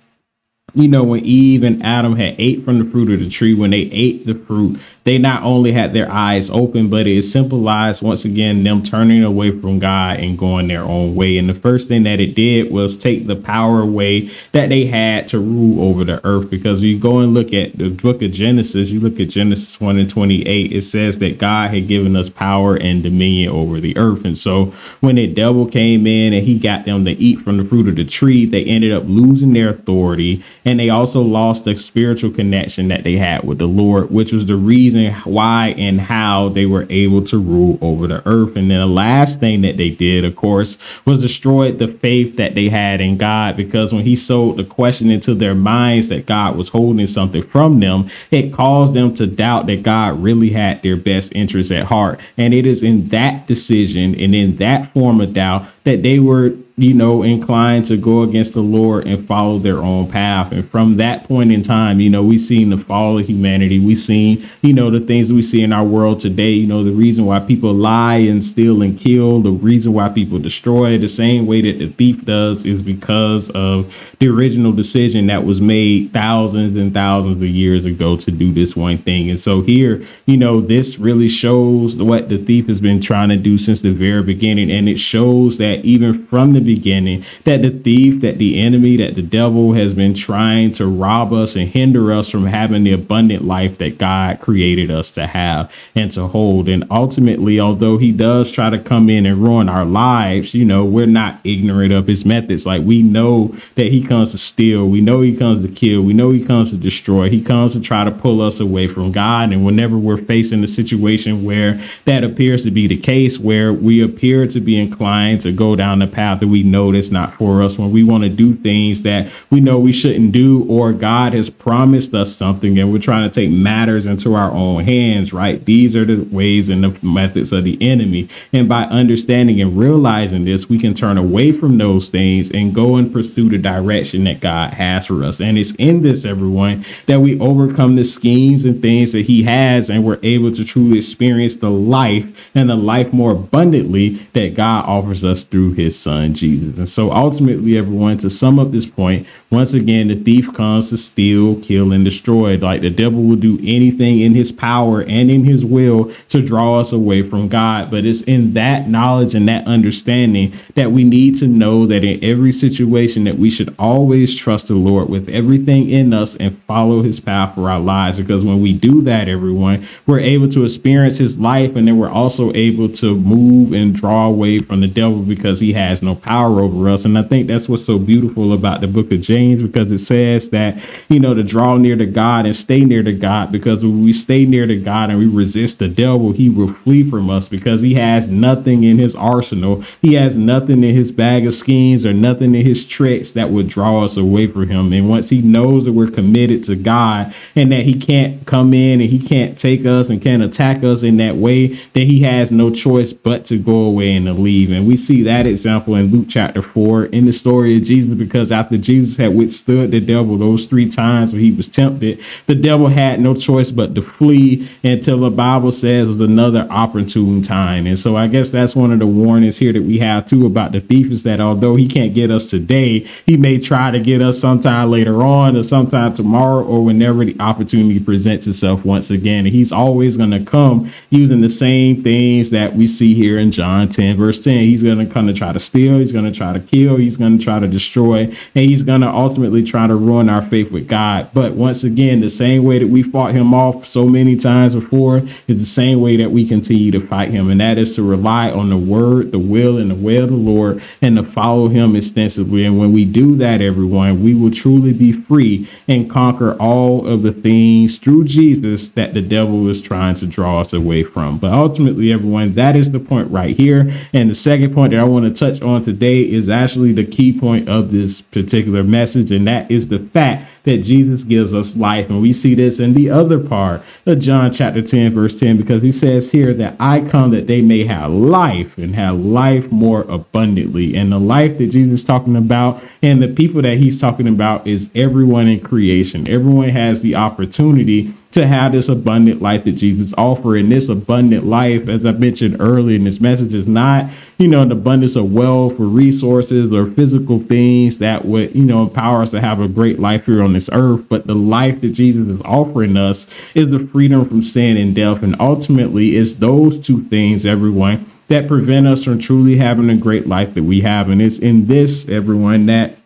you 0.75 0.89
know, 0.89 1.05
when 1.05 1.25
Eve 1.25 1.63
and 1.63 1.83
Adam 1.83 2.17
had 2.17 2.35
ate 2.39 2.65
from 2.65 2.79
the 2.79 2.85
fruit 2.85 3.11
of 3.11 3.21
the 3.21 3.31
tree, 3.31 3.55
when 3.55 3.71
they 3.71 3.89
ate 3.93 4.27
the 4.27 4.35
fruit, 4.35 4.79
they 5.07 5.19
not 5.19 5.45
only 5.45 5.71
had 5.71 5.93
their 5.93 6.11
eyes 6.11 6.51
open, 6.51 6.91
but 6.91 7.07
it 7.07 7.23
symbolized 7.23 8.03
once 8.03 8.25
again 8.25 8.65
them 8.65 8.83
turning 8.83 9.23
away 9.23 9.57
from 9.57 9.79
God 9.79 10.19
and 10.19 10.37
going 10.37 10.67
their 10.67 10.83
own 10.83 11.15
way. 11.15 11.39
And 11.39 11.49
the 11.49 11.55
first 11.55 11.87
thing 11.87 12.03
that 12.03 12.19
it 12.19 12.35
did 12.35 12.73
was 12.73 12.97
take 12.97 13.29
the 13.29 13.37
power 13.37 13.83
away 13.83 14.33
that 14.51 14.69
they 14.69 14.87
had 14.87 15.29
to 15.29 15.39
rule 15.39 15.81
over 15.81 16.03
the 16.03 16.21
earth. 16.27 16.51
Because 16.51 16.83
you 16.83 16.99
go 16.99 17.21
and 17.21 17.35
look 17.35 17.53
at 17.53 17.79
the 17.79 17.89
book 17.89 18.21
of 18.21 18.33
Genesis, 18.33 18.91
you 18.91 18.99
look 18.99 19.21
at 19.21 19.29
Genesis 19.29 19.81
1 19.81 19.97
and 19.97 20.11
28, 20.11 20.73
it 20.73 20.83
says 20.83 21.21
that 21.21 21.39
God 21.39 21.71
had 21.71 21.87
given 21.87 22.17
us 22.17 22.29
power 22.29 22.75
and 22.77 23.05
dominion 23.05 23.53
over 23.53 23.79
the 23.79 23.97
earth. 23.97 24.25
And 24.25 24.37
so 24.37 24.75
when 24.99 25.15
the 25.15 25.33
devil 25.33 25.67
came 25.67 26.09
in 26.09 26.33
and 26.33 26.45
he 26.45 26.59
got 26.59 26.85
them 26.85 27.05
to 27.05 27.13
eat 27.13 27.43
from 27.43 27.59
the 27.59 27.65
fruit 27.65 27.87
of 27.87 27.95
the 27.95 28.05
tree, 28.05 28.45
they 28.45 28.65
ended 28.65 28.91
up 28.91 29.05
losing 29.07 29.53
their 29.53 29.69
authority 29.69 30.43
and 30.65 30.81
they 30.81 30.91
also 30.91 31.23
lost 31.23 31.65
the 31.65 31.79
spiritual 31.79 32.33
connection 32.33 32.89
that 32.89 33.05
they 33.05 33.19
had 33.19 33.45
with 33.45 33.59
the 33.59 33.69
Lord, 33.69 34.11
which 34.11 34.33
was 34.33 34.47
the 34.47 34.57
reason 34.57 34.96
reason 34.97 35.15
why 35.23 35.75
and 35.77 36.01
how 36.01 36.49
they 36.49 36.67
were 36.67 36.87
able 36.91 37.23
to 37.25 37.39
rule 37.39 37.79
over 37.81 38.07
the 38.07 38.27
earth. 38.29 38.57
And 38.57 38.71
then 38.71 38.81
the 38.81 38.87
last 38.87 39.41
thing 39.41 39.63
that 39.63 39.77
they 39.77 39.91
did, 39.91 40.25
of 40.25 40.37
course, 40.37 40.79
was 41.05 41.19
destroyed 41.19 41.79
the 41.79 41.89
faith 41.89 42.37
that 42.37 42.55
they 42.55 42.69
had 42.69 43.01
in 43.01 43.17
God 43.17 43.57
because 43.57 43.93
when 43.93 44.05
he 44.05 44.17
sowed 44.17 44.57
the 44.57 44.65
question 44.65 45.11
into 45.11 45.35
their 45.35 45.55
minds 45.55 46.09
that 46.09 46.27
God 46.27 46.57
was 46.57 46.71
holding 46.71 47.07
something 47.07 47.43
from 47.43 47.81
them, 47.81 48.09
it 48.31 48.53
caused 48.53 48.95
them 48.95 49.15
to 49.15 49.27
doubt 49.27 49.67
that 49.67 49.83
God 49.83 50.23
really 50.23 50.51
had 50.51 50.83
their 50.83 50.97
best 50.97 51.33
interests 51.35 51.73
at 51.73 51.87
heart. 51.87 52.21
And 52.37 52.55
it 52.55 52.67
is 52.67 52.83
in 52.83 53.09
that 53.09 53.47
decision 53.47 54.15
and 54.15 54.35
in 54.35 54.57
that 54.57 54.93
form 54.93 55.21
of 55.21 55.35
doubt 55.35 55.67
that 55.85 56.03
they 56.03 56.19
were 56.19 56.55
you 56.79 56.93
know, 56.93 57.23
inclined 57.23 57.87
to 57.87 57.97
go 57.97 58.21
against 58.21 58.53
the 58.53 58.61
Lord 58.61 59.07
and 59.07 59.27
follow 59.27 59.59
their 59.59 59.79
own 59.79 60.11
path. 60.11 60.53
And 60.53 60.69
from 60.71 60.99
that 60.99 61.25
point 61.25 61.51
in 61.51 61.63
time, 61.63 62.01
you 62.01 62.11
know, 62.11 62.23
we've 62.23 62.39
seen 62.39 62.69
the 62.69 62.77
fall 62.77 63.19
of 63.19 63.27
humanity. 63.27 63.81
We've 63.81 63.97
seen, 63.97 64.47
you 64.61 64.75
know, 64.75 64.91
the 64.91 65.01
things 65.01 65.29
that 65.29 65.35
we 65.35 65.41
see 65.41 65.63
in 65.63 65.73
our 65.73 65.85
world 65.85 66.21
today, 66.21 66.51
you 66.51 66.67
know, 66.67 66.85
the 66.85 66.91
reason 66.91 67.25
why 67.25 67.41
people 67.41 67.73
lie 67.73 68.17
and 68.17 68.45
steal 68.45 68.83
and 68.83 68.99
kill, 68.99 69.41
the 69.41 69.53
reason 69.53 69.95
why 69.95 70.11
people 70.11 70.39
destroy 70.39 70.99
the 70.99 71.09
same 71.09 71.47
way 71.47 71.63
that 71.63 71.79
the 71.79 71.89
thief 71.89 72.23
does 72.27 72.67
is 72.67 72.83
because 72.83 73.49
of 73.51 73.95
the 74.19 74.29
original 74.29 74.73
decision 74.73 75.29
that 75.29 75.47
was 75.47 75.63
made 75.63 76.13
thousands 76.13 76.75
and 76.75 76.93
thousands 76.93 77.37
of 77.39 77.43
years 77.43 77.87
ago 77.87 78.19
to 78.19 78.31
do 78.31 78.53
this 78.53 78.77
one 78.77 78.99
thing. 78.99 79.31
And 79.31 79.41
so 79.41 79.63
here, 79.63 80.05
you 80.27 80.37
know, 80.37 80.61
this 80.61 80.99
really 80.99 81.29
shows 81.29 81.97
what 81.97 82.29
the 82.29 82.37
thief 82.37 82.67
has 82.67 82.83
been 82.83 83.01
trying 83.01 83.31
to 83.31 83.37
do 83.37 83.57
since 83.57 83.81
the 83.81 83.93
very 83.93 84.23
beginning. 84.23 84.71
And 84.71 84.91
it 84.91 84.99
shows 84.99 85.57
that 85.57 85.83
even 85.83 86.27
from 86.27 86.53
the 86.53 86.66
beginning 86.67 87.25
that 87.45 87.63
the 87.63 87.71
thief, 87.71 88.21
that 88.21 88.39
the 88.39 88.61
enemy, 88.61 88.97
that 88.97 89.15
the 89.15 89.23
devil 89.23 89.73
has 89.73 89.95
been 89.95 90.15
trying 90.15 90.73
to 90.73 90.87
rob 90.87 91.33
us 91.33 91.57
and 91.57 91.69
hinder 91.69 92.13
us 92.13 92.29
from 92.29 92.47
having 92.47 92.85
the 92.85 92.93
abundant 92.93 93.45
life 93.45 93.79
that 93.79 93.99
God 93.99 94.41
created 94.41 94.91
us 94.91 95.11
to 95.13 95.27
have 95.27 95.73
and 95.95 96.11
to 96.13 96.27
hold. 96.27 96.69
And 96.69 96.85
ultimately, 96.91 97.59
although 97.61 97.99
he 97.99 98.13
does 98.13 98.51
try 98.51 98.71
to 98.71 98.79
come 98.79 99.09
in 99.09 99.27
and 99.27 99.43
ruin 99.43 99.69
our 99.69 99.85
lives, 99.85 100.55
you 100.55 100.65
know, 100.65 100.85
we're 100.85 101.07
not 101.07 101.41
ignorant 101.45 101.93
of 101.93 102.07
his 102.07 102.25
methods. 102.25 102.67
Like 102.67 102.83
we 102.83 103.03
know 103.03 103.55
that 103.77 103.87
he 103.93 104.05
comes 104.05 104.33
to 104.33 104.39
steal, 104.39 104.89
we 104.89 105.01
know 105.01 105.21
he 105.21 105.37
comes 105.37 105.65
to 105.65 105.73
kill, 105.73 106.03
we 106.03 106.13
know 106.13 106.31
he 106.31 106.45
comes 106.45 106.71
to 106.71 106.77
destroy, 106.77 107.31
he 107.31 107.43
comes 107.43 107.73
to 107.75 107.81
try 107.81 108.05
to 108.05 108.11
pull 108.11 108.41
us 108.43 108.61
away 108.61 108.87
from 108.89 109.13
God. 109.13 109.53
And 109.53 109.65
whenever 109.65 109.97
we're 109.97 110.17
facing 110.17 110.63
a 110.65 110.69
situation 110.69 111.45
where 111.45 111.81
that 112.05 112.25
appears 112.25 112.65
to 112.65 112.71
be 112.71 112.87
the 112.87 112.97
case, 112.97 113.39
where 113.39 113.73
we 113.73 114.03
appear 114.03 114.47
to 114.49 114.61
be 114.61 114.79
inclined 114.79 115.41
to 115.43 115.53
go 115.53 115.77
down 115.77 115.99
the 116.01 116.07
path 116.07 116.41
that 116.41 116.49
we 116.49 116.56
we 116.57 116.63
know 116.63 116.91
that's 116.91 117.11
not 117.11 117.35
for 117.35 117.63
us, 117.63 117.77
when 117.77 117.93
we 117.93 118.03
want 118.03 118.25
to 118.25 118.31
do 118.31 118.55
things 118.55 119.03
that 119.03 119.31
we 119.51 119.61
know 119.61 119.79
we 119.79 119.93
shouldn't 119.93 120.33
do, 120.33 120.65
or 120.71 120.95
God 120.95 121.35
has 121.35 121.51
promised 121.51 122.15
us 122.15 122.35
something 122.35 122.79
and 122.79 122.91
we're 122.91 122.99
trying 122.99 123.29
to 123.29 123.35
take 123.35 123.51
matters 123.51 124.07
into 124.07 124.35
our 124.35 124.51
own 124.51 124.85
hands, 124.85 125.35
right? 125.35 125.63
These 125.63 125.95
are 125.95 126.07
the 126.07 126.23
ways 126.35 126.71
and 126.71 126.83
the 126.83 126.97
methods 127.07 127.53
of 127.53 127.65
the 127.65 127.77
enemy. 127.83 128.31
And 128.55 128.71
by 128.71 128.85
understanding 128.85 129.61
and 129.61 129.77
realizing 129.77 130.47
this, 130.47 130.67
we 130.67 130.79
can 130.79 130.95
turn 130.95 131.19
away 131.19 131.53
from 131.53 131.77
those 131.77 132.09
things 132.09 132.51
and 132.51 132.75
go 132.75 132.97
and 132.97 133.13
pursue 133.13 133.51
the 133.51 133.59
direction 133.59 134.25
that 134.25 134.41
God 134.41 134.73
has 134.73 135.07
for 135.07 135.23
us. 135.23 135.39
And 135.39 135.59
it's 135.59 135.75
in 135.75 136.01
this, 136.01 136.25
everyone, 136.25 136.87
that 137.05 137.21
we 137.21 137.39
overcome 137.39 137.97
the 137.97 138.05
schemes 138.05 138.65
and 138.65 138.81
things 138.81 139.13
that 139.13 139.27
He 139.27 139.43
has, 139.43 139.91
and 139.91 140.05
we're 140.05 140.21
able 140.23 140.53
to 140.53 140.65
truly 140.65 140.99
experience 140.99 141.57
the 141.57 141.71
life 141.71 142.27
and 142.55 142.71
the 142.71 142.77
life 142.77 143.13
more 143.13 143.33
abundantly 143.33 144.27
that 144.33 144.55
God 144.55 144.87
offers 144.87 145.23
us 145.23 145.45
through 145.45 145.75
His 145.75 145.99
Son, 145.99 146.33
Jesus. 146.33 146.46
Jesus. 146.47 146.79
And 146.79 146.89
so 146.89 147.11
ultimately, 147.11 147.77
everyone, 147.77 148.19
to 148.19 148.31
sum 148.31 148.61
up 148.61 148.71
this 148.71 148.87
point, 148.87 149.27
once 149.51 149.75
again, 149.75 150.09
the 150.09 150.15
thief 150.15 150.53
comes 150.55 150.91
to 150.91 150.97
steal, 150.97 151.61
kill, 151.61 151.93
and 151.93 152.05
destroy. 152.05 152.57
Like 152.57 152.83
the 152.83 152.91
devil 152.91 153.23
will 153.23 153.37
do 153.37 153.59
anything 153.63 154.21
in 154.21 154.35
his 154.35 154.53
power 154.53 155.03
and 155.03 155.31
in 155.31 155.45
his 155.45 155.65
will 155.65 156.13
to 156.29 156.45
draw 156.45 156.79
us 156.79 156.93
away 156.93 157.23
from 157.23 157.49
God. 157.49 157.91
But 157.91 158.05
it's 158.05 158.23
in 158.23 158.55
that 158.55 158.89
knowledge 158.89 159.35
and 159.35 159.49
that 159.49 159.67
understanding 159.67 160.53
that 160.75 160.93
we 160.93 161.03
need 161.03 161.37
to 161.37 161.49
know 161.49 161.87
that 161.87 162.05
in 162.05 162.23
every 162.23 162.53
situation 162.53 163.25
that 163.25 163.39
we 163.39 163.51
should 163.51 163.75
always 163.79 164.37
trust 164.37 164.69
the 164.69 164.75
Lord 164.75 165.09
with 165.09 165.29
everything 165.29 165.91
in 165.91 166.13
us 166.13 166.37
and 166.37 166.61
follow 166.65 167.03
his 167.03 167.19
path 167.19 167.55
for 167.55 167.69
our 167.71 167.81
lives. 167.81 168.19
Because 168.19 168.45
when 168.45 168.61
we 168.61 168.73
do 168.73 169.03
that, 169.03 169.29
everyone, 169.29 169.87
we're 170.07 170.21
able 170.21 170.49
to 170.51 170.65
experience 170.65 171.19
his 171.19 171.39
life 171.39 171.75
and 171.75 171.89
then 171.89 171.99
we're 171.99 172.09
also 172.09 172.53
able 172.53 172.89
to 172.91 173.17
move 173.17 173.73
and 173.73 173.95
draw 173.95 174.27
away 174.27 174.59
from 174.59 174.81
the 174.81 174.89
devil 174.89 175.23
because 175.23 175.61
he 175.61 175.73
has 175.73 176.03
no 176.03 176.15
power 176.15 176.36
power 176.37 176.61
over 176.61 176.91
us. 176.91 177.07
And 177.07 177.17
I 177.17 177.23
think 177.23 177.47
that's 177.47 177.67
what's 177.67 177.87
so 177.87 177.99
beautiful 177.99 178.53
about 178.53 178.83
the 178.83 178.87
book 178.87 179.11
of 179.11 179.23
James 179.23 179.63
because 179.63 179.91
it 179.91 180.01
says 180.01 180.51
that, 180.51 180.79
you 181.09 181.19
know, 181.19 181.33
to 181.33 181.43
draw 181.43 181.79
near 181.79 181.97
to 181.97 182.05
God 182.05 182.45
and 182.45 182.55
stay 182.55 182.85
near 182.85 183.03
to 183.03 183.13
God 183.15 183.51
because 183.51 183.81
when 183.81 184.05
we 184.05 184.13
stay 184.13 184.45
near 184.45 184.67
to 184.67 184.77
God 184.77 185.09
and 185.09 185.19
we 185.19 185.27
resist 185.27 185.79
the 185.79 185.89
devil, 185.89 186.33
he 186.33 186.51
will 186.51 186.69
flee 186.69 187.09
from 187.09 187.31
us 187.31 187.49
because 187.49 187.81
he 187.81 187.95
has 187.95 188.29
nothing 188.29 188.85
in 188.85 188.99
his 188.99 189.17
arsenal. 189.17 189.83
He 190.03 190.13
has 190.15 190.37
nothing 190.37 190.85
in 190.85 190.95
his 190.95 191.11
bag 191.11 191.47
of 191.47 191.55
schemes 191.55 192.05
or 192.05 192.13
nothing 192.13 192.55
in 192.55 192.67
his 192.67 192.85
tricks 192.85 193.33
that 193.33 193.49
would 193.49 193.69
draw 193.69 194.05
us 194.05 194.19
away 194.19 194.47
from 194.47 194.69
him. 194.69 194.93
And 194.93 195.09
once 195.09 195.31
he 195.31 195.41
knows 195.41 195.87
that 195.87 195.95
we're 195.95 196.11
committed 196.11 196.65
to 196.65 196.77
God 196.77 197.35
and 197.55 197.73
that 197.73 197.85
he 197.85 197.99
can't 197.99 198.47
come 198.47 198.75
in 198.75 199.01
and 199.01 199.09
he 199.09 199.27
can't 199.27 199.57
take 199.57 199.87
us 199.87 200.11
and 200.11 200.21
can't 200.21 200.43
attack 200.43 200.85
us 200.85 201.03
in 201.03 201.17
that 201.17 201.37
way, 201.37 201.69
then 201.95 202.07
he 202.07 202.21
has 202.25 202.53
no 202.53 202.71
choice 202.71 203.15
but 203.15 203.47
to 203.47 203.59
go 203.59 203.85
away 203.85 204.15
and 204.15 204.27
to 204.27 204.35
leave. 204.35 204.71
And 204.71 204.87
we 204.87 204.99
see 204.99 205.23
that 205.23 205.47
example 205.47 205.95
in 205.95 206.13
Luke 206.13 206.26
chapter 206.29 206.63
4 206.63 207.07
in 207.07 207.27
the 207.27 207.33
story 207.33 207.77
of 207.77 207.83
Jesus 207.83 208.15
because 208.15 208.53
after 208.53 208.77
Jesus 208.77 209.17
had 209.17 209.35
withstood 209.35 209.91
the 209.91 210.01
devil 210.01 210.37
those 210.37 210.67
three 210.67 210.89
times 210.89 211.33
when 211.33 211.41
he 211.41 211.53
was 211.53 211.69
tempted, 211.69 212.21
the 212.47 212.55
devil 212.55 212.89
had 212.89 213.21
no 213.21 213.35
choice 213.35 213.71
but 213.71 213.95
to 213.95 214.03
flee 214.03 214.69
until 214.83 215.21
the 215.21 215.31
Bible 215.31 215.73
says 215.73 216.09
was 216.09 216.21
another 216.21 216.67
opportune 216.71 217.43
time. 217.43 217.87
And 217.87 217.99
so 217.99 218.17
I 218.17 218.29
guess 218.29 218.51
that's 218.51 218.77
one 218.77 218.93
of 218.93 218.99
the 218.99 219.07
warnings 219.07 219.59
here 219.59 219.73
that 219.73 219.83
we 219.83 219.99
have 219.99 220.27
too 220.27 220.47
about 220.47 220.73
the 220.73 220.81
thief 220.81 221.11
is 221.11 221.23
that 221.23 221.41
although 221.41 221.77
he 221.77 221.89
can't 221.89 222.15
get 222.15 222.31
us 222.31 222.51
today, 222.51 223.01
he 223.25 223.37
may 223.37 223.59
try 223.59 223.91
to 223.91 224.01
get 224.01 224.23
us 224.23 224.41
sometime 224.41 224.91
later 224.91 225.23
on 225.23 225.57
or 225.57 225.63
sometime 225.63 226.15
tomorrow 226.15 226.65
or 226.65 226.85
whenever 226.85 227.25
the 227.25 227.37
opportunity 227.41 228.01
presents 228.01 228.47
itself 228.47 228.85
once 228.85 229.11
again. 229.11 229.47
And 229.47 229.55
he's 229.55 229.73
always 229.73 230.17
going 230.17 230.31
to 230.31 230.45
come 230.45 230.91
using 231.11 231.41
the 231.41 231.49
same 231.49 232.03
things 232.03 232.51
that 232.51 232.75
we 232.75 232.87
see 232.87 233.15
here 233.15 233.39
in 233.39 233.51
John 233.53 233.89
10, 233.89 234.17
verse 234.17 234.43
10. 234.43 234.61
He's 234.61 234.83
going 234.83 234.99
to 234.99 235.07
come 235.07 235.27
to 235.27 235.35
try 235.35 235.53
to 235.53 235.59
steal, 235.59 235.99
he's 236.07 236.13
going 236.13 236.33
to 236.33 236.37
try 236.37 236.53
to 236.53 236.61
kill, 236.61 236.97
he's 236.97 237.17
going 237.17 237.37
to 237.37 237.43
try 237.43 237.59
to 237.59 237.67
destroy, 237.67 238.21
and 238.21 238.37
he's 238.55 238.85
going 238.85 239.01
to 239.01 239.09
ultimately 239.09 239.65
try 239.65 239.89
to 239.89 239.97
ruin 239.97 240.29
our 240.29 240.43
faith 240.43 240.71
with 240.71 240.87
God. 240.87 241.29
But 241.35 241.55
once 241.55 241.83
again, 241.83 242.21
the 242.21 242.31
same 242.31 242.63
way 242.63 242.79
that 242.79 242.87
we 242.87 243.03
fought 243.03 243.33
him 243.33 243.53
off 243.53 243.85
so 243.85 244.07
many 244.07 244.37
times 244.37 244.77
before 244.77 245.23
is 245.49 245.59
the 245.59 245.67
same 245.67 246.01
way 246.01 246.17
that 246.17 246.31
we 246.31 246.47
continue 246.47 246.93
to 246.93 247.01
fight 247.01 247.31
him, 247.31 247.51
and 247.51 247.61
that 247.61 247.77
is 247.77 247.97
to 247.97 248.05
rely 248.05 248.53
on 248.53 248.71
the 248.71 248.77
word, 248.77 249.33
the 249.33 249.39
will, 249.41 249.79
and 249.79 249.91
the 249.91 249.97
way 249.97 250.17
of 250.19 250.29
the 250.29 250.37
Lord 250.37 250.81
and 251.03 251.17
to 251.17 251.25
follow 251.25 251.69
him 251.69 251.97
extensively. 251.97 252.65
And 252.65 252.79
when 252.79 252.93
we 252.93 253.05
do 253.05 253.35
that, 253.37 253.61
everyone, 253.61 254.23
we 254.23 254.35
will 254.35 254.53
truly 254.53 254.93
be 254.93 255.13
free 255.13 255.69
and 255.89 256.09
conquer 256.09 256.55
all 256.61 257.05
of 257.05 257.23
the 257.23 257.33
things 257.33 257.99
through 257.99 258.25
Jesus 258.25 258.91
that 258.91 259.15
the 259.15 259.23
devil 259.23 259.69
is 259.69 259.83
trying 259.83 260.15
to 260.17 260.27
draw 260.27 260.61
us 260.61 260.73
away 260.73 261.03
from. 261.03 261.39
But 261.39 261.53
ultimately, 261.53 262.13
everyone, 262.13 262.55
that 262.55 262.77
is 262.77 262.93
the 262.93 263.01
point 263.01 263.29
right 263.31 263.57
here. 263.57 263.91
And 264.13 264.31
the 264.31 264.35
second 264.35 264.73
point 264.73 264.93
that 264.93 265.01
I 265.01 265.05
want 265.05 265.25
to 265.25 265.33
touch 265.33 265.61
on 265.63 265.83
today 265.83 265.96
is 266.03 266.49
actually 266.49 266.93
the 266.93 267.05
key 267.05 267.39
point 267.39 267.69
of 267.69 267.93
this 267.93 268.23
particular 268.23 268.83
message, 268.83 269.31
and 269.31 269.47
that 269.49 269.71
is 269.71 269.89
the 269.89 269.99
fact 269.99 270.51
that 270.67 270.79
Jesus 270.79 271.23
gives 271.23 271.55
us 271.55 271.77
life. 271.77 272.11
And 272.11 272.21
we 272.21 272.33
see 272.33 272.55
this 272.55 272.81
in 272.81 272.95
the 272.95 273.09
other 273.09 273.39
part 273.39 273.83
of 274.05 274.19
John 274.19 274.53
chapter 274.53 274.83
10, 274.83 275.15
verse 275.15 275.39
10, 275.39 275.57
because 275.57 275.83
he 275.83 275.93
says 275.93 276.33
here 276.33 276.53
that 276.55 276.75
I 276.81 277.01
come 277.03 277.31
that 277.31 277.47
they 277.47 277.63
may 277.63 277.85
have 277.85 278.11
life 278.11 278.77
and 278.77 278.95
have 278.97 279.17
life 279.17 279.71
more 279.71 280.03
abundantly. 280.03 280.97
And 280.97 281.13
the 281.13 281.21
life 281.21 281.57
that 281.59 281.69
Jesus 281.69 282.01
is 282.01 282.05
talking 282.05 282.37
about 282.37 282.83
and 283.01 283.23
the 283.23 283.29
people 283.29 283.63
that 283.63 283.79
he's 283.79 284.01
talking 284.01 284.27
about 284.27 284.67
is 284.67 284.91
everyone 284.95 285.47
in 285.47 285.61
creation. 285.61 286.29
Everyone 286.29 286.71
has 286.71 287.01
the 287.01 287.15
opportunity 287.15 288.13
to 288.37 288.47
have 288.47 288.73
this 288.73 288.91
abundant 288.91 289.41
life 289.41 289.65
that 289.65 289.73
Jesus 289.73 290.13
offers. 290.19 290.61
And 290.61 290.71
this 290.71 290.91
abundant 290.91 291.47
life, 291.47 291.89
as 291.89 292.05
I 292.05 292.13
mentioned 292.13 292.59
earlier 292.61 292.95
in 292.95 293.05
this 293.05 293.19
message, 293.19 293.55
is 293.55 293.67
not, 293.67 294.11
you 294.37 294.47
know, 294.47 294.61
an 294.61 294.71
abundance 294.71 295.17
of 295.17 295.33
wealth 295.33 295.81
or 295.81 295.87
resources 295.87 296.71
or 296.71 296.85
physical 296.91 297.39
things 297.39 297.97
that 297.97 298.27
would, 298.27 298.55
you 298.55 298.65
know, 298.65 298.83
empower 298.83 299.23
us 299.23 299.31
to 299.31 299.41
have 299.41 299.59
a 299.59 299.69
great 299.69 299.99
life 299.99 300.27
here 300.27 300.43
on 300.43 300.53
this 300.53 300.69
earth. 300.75 301.09
But 301.09 301.27
the 301.27 301.35
life 301.35 301.81
that 301.81 301.93
Jesus 301.93 302.29
is 302.29 302.43
offering 302.45 302.99
us 302.99 303.27
is 303.55 303.71
the 303.71 303.87
freedom 303.87 304.29
from 304.29 304.43
sin 304.43 304.77
and 304.77 304.95
death. 304.95 305.23
And 305.23 305.35
ultimately, 305.41 306.17
it's 306.17 306.35
those 306.35 306.79
two 306.79 307.05
things, 307.05 307.47
everyone, 307.47 308.05
that 308.29 308.49
prevent 308.49 308.87
us 308.87 309.03
from 309.03 309.19
truly 309.19 309.57
having 309.57 309.89
a 309.89 309.97
great 309.97 310.27
life 310.27 310.53
that 310.53 310.65
we 310.65 310.83
have. 310.83 311.09
And 311.09 311.23
it's 311.23 311.39
in 311.39 311.69
this, 311.69 312.07
everyone, 312.07 312.67
that 312.67 312.97